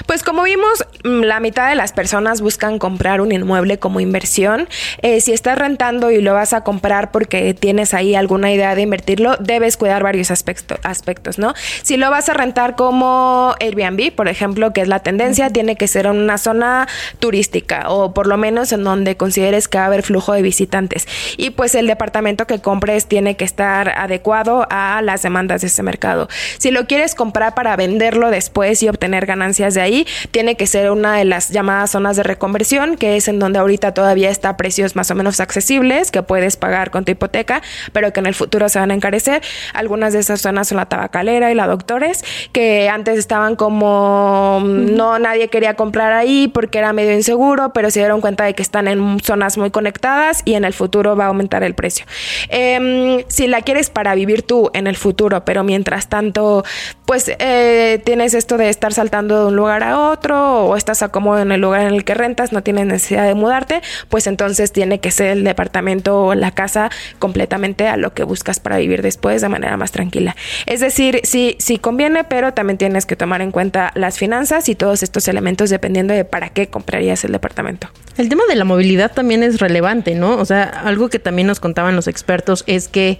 Pues 0.05 0.23
como 0.23 0.43
vimos, 0.43 0.85
mm, 1.03 1.21
la 1.21 1.39
mitad 1.39 1.69
de 1.69 1.75
las 1.75 1.91
personas 1.93 2.41
buscan 2.41 2.79
comprar 2.79 3.21
un 3.21 3.31
inmueble 3.31 3.79
como 3.79 3.99
inversión. 3.99 4.67
Eh, 5.01 5.21
si 5.21 5.33
estás 5.33 5.57
rentando 5.57 6.11
y 6.11 6.21
lo 6.21 6.33
vas 6.33 6.53
a 6.53 6.61
comprar 6.61 7.11
porque 7.11 7.53
tienes 7.53 7.93
ahí 7.93 8.15
alguna 8.15 8.51
idea 8.51 8.75
de 8.75 8.81
invertirlo, 8.81 9.35
debes 9.37 9.77
cuidar 9.77 10.03
varios 10.03 10.31
aspectos, 10.31 10.79
aspectos, 10.83 11.39
¿no? 11.39 11.53
Si 11.83 11.97
lo 11.97 12.09
vas 12.09 12.29
a 12.29 12.33
rentar 12.33 12.75
como 12.75 13.55
Airbnb, 13.59 14.13
por 14.13 14.27
ejemplo, 14.27 14.73
que 14.73 14.81
es 14.81 14.87
la 14.87 14.99
tendencia, 14.99 15.49
tiene 15.49 15.75
que 15.75 15.87
ser 15.87 16.05
en 16.05 16.17
una 16.17 16.37
zona 16.37 16.87
turística 17.19 17.89
o 17.89 18.13
por 18.13 18.27
lo 18.27 18.37
menos 18.37 18.71
en 18.71 18.83
donde 18.83 19.17
consideres 19.17 19.67
que 19.67 19.77
va 19.77 19.85
a 19.85 19.87
haber 19.87 20.03
flujo 20.03 20.33
de 20.33 20.41
visitantes. 20.41 21.07
Y 21.37 21.51
pues 21.51 21.75
el 21.75 21.87
departamento 21.87 22.47
que 22.47 22.59
compres 22.59 23.07
tiene 23.07 23.35
que 23.35 23.45
estar 23.45 23.89
adecuado 23.89 24.67
a 24.69 25.01
las 25.01 25.21
demandas 25.21 25.61
de 25.61 25.67
ese 25.67 25.83
mercado. 25.83 26.27
Si 26.57 26.71
lo 26.71 26.87
quieres 26.87 27.15
comprar 27.15 27.55
para 27.55 27.75
venderlo 27.75 28.29
después 28.29 28.81
y 28.83 28.89
obtener 28.89 29.25
ganancias 29.25 29.56
de 29.57 29.81
ahí, 29.81 30.07
tiene 30.31 30.55
que 30.55 30.67
ser 30.67 30.91
una 30.91 31.15
de 31.15 31.25
las 31.25 31.49
llamadas 31.49 31.91
zonas 31.91 32.15
de 32.17 32.23
reconversión, 32.23 32.97
que 32.97 33.17
es 33.17 33.27
en 33.27 33.39
donde 33.39 33.59
ahorita 33.59 33.93
todavía 33.93 34.29
está 34.29 34.49
a 34.49 34.57
precios 34.57 34.95
más 34.95 35.09
o 35.11 35.15
menos 35.15 35.39
accesibles, 35.39 36.11
que 36.11 36.23
puedes 36.23 36.55
pagar 36.57 36.91
con 36.91 37.05
tu 37.05 37.11
hipoteca, 37.11 37.61
pero 37.91 38.13
que 38.13 38.19
en 38.19 38.27
el 38.27 38.33
futuro 38.33 38.69
se 38.69 38.79
van 38.79 38.91
a 38.91 38.93
encarecer. 38.93 39.41
Algunas 39.73 40.13
de 40.13 40.19
esas 40.19 40.41
zonas 40.41 40.67
son 40.67 40.77
la 40.77 40.85
tabacalera 40.85 41.51
y 41.51 41.55
la 41.55 41.67
doctores, 41.67 42.23
que 42.51 42.89
antes 42.89 43.17
estaban 43.17 43.55
como 43.55 44.61
no 44.63 45.19
nadie 45.19 45.47
quería 45.49 45.75
comprar 45.75 46.13
ahí 46.13 46.47
porque 46.47 46.77
era 46.77 46.93
medio 46.93 47.13
inseguro, 47.13 47.73
pero 47.73 47.91
se 47.91 47.99
dieron 47.99 48.21
cuenta 48.21 48.45
de 48.45 48.53
que 48.53 48.61
están 48.61 48.87
en 48.87 49.19
zonas 49.19 49.57
muy 49.57 49.71
conectadas 49.71 50.41
y 50.45 50.53
en 50.53 50.63
el 50.63 50.73
futuro 50.73 51.15
va 51.15 51.25
a 51.25 51.27
aumentar 51.27 51.63
el 51.63 51.75
precio. 51.75 52.05
Eh, 52.49 53.25
si 53.27 53.47
la 53.47 53.61
quieres 53.61 53.89
para 53.89 54.15
vivir 54.15 54.43
tú 54.43 54.69
en 54.73 54.87
el 54.87 54.95
futuro, 54.95 55.43
pero 55.45 55.63
mientras 55.63 56.07
tanto, 56.07 56.63
pues 57.05 57.31
eh, 57.39 58.01
tienes 58.03 58.33
esto 58.33 58.57
de 58.57 58.69
estar 58.69 58.93
saltando 58.93 59.46
un 59.47 59.55
lugar 59.55 59.83
a 59.83 59.99
otro 59.99 60.65
o 60.65 60.75
estás 60.75 61.01
acomodado 61.01 61.43
en 61.43 61.51
el 61.51 61.61
lugar 61.61 61.81
en 61.81 61.93
el 61.93 62.03
que 62.03 62.13
rentas, 62.13 62.51
no 62.51 62.63
tienes 62.63 62.85
necesidad 62.85 63.25
de 63.25 63.33
mudarte, 63.33 63.81
pues 64.09 64.27
entonces 64.27 64.71
tiene 64.71 64.99
que 64.99 65.11
ser 65.11 65.27
el 65.27 65.43
departamento 65.43 66.25
o 66.25 66.35
la 66.35 66.51
casa 66.51 66.89
completamente 67.19 67.87
a 67.87 67.97
lo 67.97 68.13
que 68.13 68.23
buscas 68.23 68.59
para 68.59 68.77
vivir 68.77 69.01
después 69.01 69.41
de 69.41 69.49
manera 69.49 69.77
más 69.77 69.91
tranquila. 69.91 70.35
Es 70.65 70.79
decir, 70.79 71.21
sí, 71.23 71.55
sí 71.59 71.77
conviene, 71.77 72.23
pero 72.23 72.53
también 72.53 72.77
tienes 72.77 73.05
que 73.05 73.15
tomar 73.15 73.41
en 73.41 73.51
cuenta 73.51 73.91
las 73.95 74.17
finanzas 74.17 74.69
y 74.69 74.75
todos 74.75 75.03
estos 75.03 75.27
elementos 75.27 75.69
dependiendo 75.69 76.13
de 76.13 76.25
para 76.25 76.49
qué 76.49 76.67
comprarías 76.67 77.23
el 77.23 77.31
departamento. 77.31 77.89
El 78.17 78.29
tema 78.29 78.43
de 78.49 78.55
la 78.55 78.65
movilidad 78.65 79.11
también 79.11 79.43
es 79.43 79.59
relevante, 79.59 80.15
¿no? 80.15 80.37
O 80.37 80.45
sea, 80.45 80.63
algo 80.63 81.09
que 81.09 81.19
también 81.19 81.47
nos 81.47 81.59
contaban 81.59 81.95
los 81.95 82.07
expertos 82.07 82.63
es 82.67 82.87
que 82.87 83.19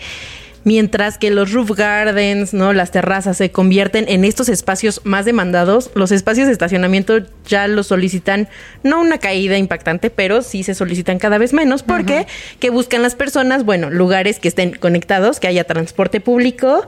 mientras 0.63 1.17
que 1.17 1.32
los 1.32 1.52
roof 1.52 1.72
gardens, 1.72 2.54
¿no? 2.54 2.74
Las 2.74 2.91
terrazas 2.91 3.38
se 3.38 3.52
convierten 3.52 4.06
en 4.08 4.26
estos 4.26 4.50
espacios 4.50 5.02
más 5.04 5.26
demandados, 5.26 5.91
los 5.93 6.12
espacios 6.12 6.48
de 6.48 6.54
estacionamiento 6.54 7.20
ya 7.48 7.67
los 7.67 7.88
solicitan, 7.88 8.48
no 8.84 9.00
una 9.00 9.17
caída 9.17 9.58
impactante, 9.58 10.10
pero 10.10 10.41
sí 10.41 10.63
se 10.63 10.76
solicitan 10.76 11.20
cada 11.20 11.38
vez 11.38 11.54
menos 11.54 11.84
porque 11.84 12.28
que 12.60 12.70
buscan 12.70 13.02
las 13.02 13.15
personas, 13.15 13.63
bueno, 13.63 13.89
lugares 13.89 14.39
que 14.39 14.48
estén 14.48 14.72
conectados, 14.72 15.39
que 15.39 15.48
haya 15.48 15.63
transporte 15.63 16.20
público, 16.20 16.86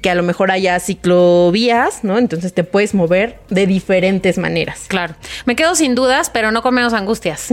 que 0.00 0.10
a 0.10 0.14
lo 0.14 0.22
mejor 0.22 0.50
haya 0.50 0.78
ciclovías, 0.80 2.04
¿no? 2.04 2.18
Entonces 2.18 2.52
te 2.52 2.64
puedes 2.64 2.94
mover 2.94 3.38
de 3.48 3.66
diferentes 3.66 4.38
maneras. 4.38 4.84
Claro. 4.88 5.14
Me 5.46 5.56
quedo 5.56 5.74
sin 5.74 5.94
dudas, 5.94 6.30
pero 6.30 6.50
no 6.50 6.62
con 6.62 6.74
menos 6.74 6.92
angustias. 6.92 7.48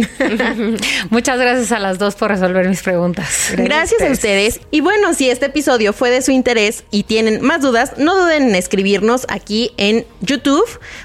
Muchas 1.09 1.39
gracias 1.39 1.71
a 1.71 1.79
las 1.79 1.99
dos 1.99 2.15
por 2.15 2.31
resolver 2.31 2.67
mis 2.67 2.81
preguntas. 2.81 3.53
Gracias, 3.55 4.01
a 4.01 4.11
ustedes. 4.11 4.59
Y 4.71 4.81
bueno, 4.81 5.13
si 5.13 5.29
este 5.29 5.49
episodio 5.57 5.91
fue 5.91 6.11
de 6.11 6.21
su 6.21 6.29
interés 6.29 6.83
y 6.91 7.01
tienen 7.01 7.41
más 7.41 7.61
dudas, 7.61 7.93
no 7.97 8.15
duden 8.15 8.49
en 8.49 8.53
escribirnos 8.55 9.25
aquí 9.27 9.71
en 9.77 10.05
YouTube. 10.21 10.63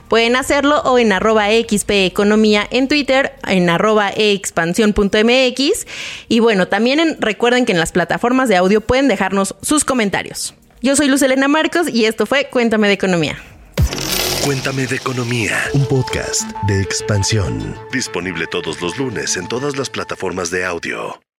Pueden 0.08 0.36
hacerlo 0.36 0.82
o 0.82 0.98
en 0.98 1.10
arroba 1.10 1.46
XP 1.48 1.90
Economía 2.04 2.68
en 2.70 2.86
Twitter, 2.86 3.32
en 3.48 3.70
arroba 3.70 4.10
expansión.mx. 4.14 5.86
Y 6.28 6.40
bueno, 6.40 6.68
también 6.68 7.00
en- 7.00 7.16
recuerden 7.18 7.64
que 7.64 7.72
en 7.72 7.78
las 7.80 7.92
plataformas 7.92 8.50
de 8.50 8.56
audio 8.56 8.82
pueden 8.82 9.08
dejarnos 9.08 9.54
sus 9.62 9.86
comentarios. 9.86 10.54
Yo 10.82 10.96
soy 10.96 11.08
Luz 11.08 11.22
Elena 11.22 11.48
Marcos 11.48 11.88
y 11.88 12.04
esto 12.04 12.26
fue 12.26 12.50
Cuéntame 12.50 12.88
de 12.88 12.92
Economía. 12.94 13.38
Cuéntame 14.44 14.86
de 14.86 14.96
economía. 14.96 15.56
Un 15.72 15.86
podcast 15.86 16.42
de 16.66 16.82
expansión. 16.82 17.74
Disponible 17.90 18.46
todos 18.48 18.82
los 18.82 18.98
lunes 18.98 19.38
en 19.38 19.48
todas 19.48 19.78
las 19.78 19.88
plataformas 19.88 20.50
de 20.50 20.66
audio. 20.66 21.22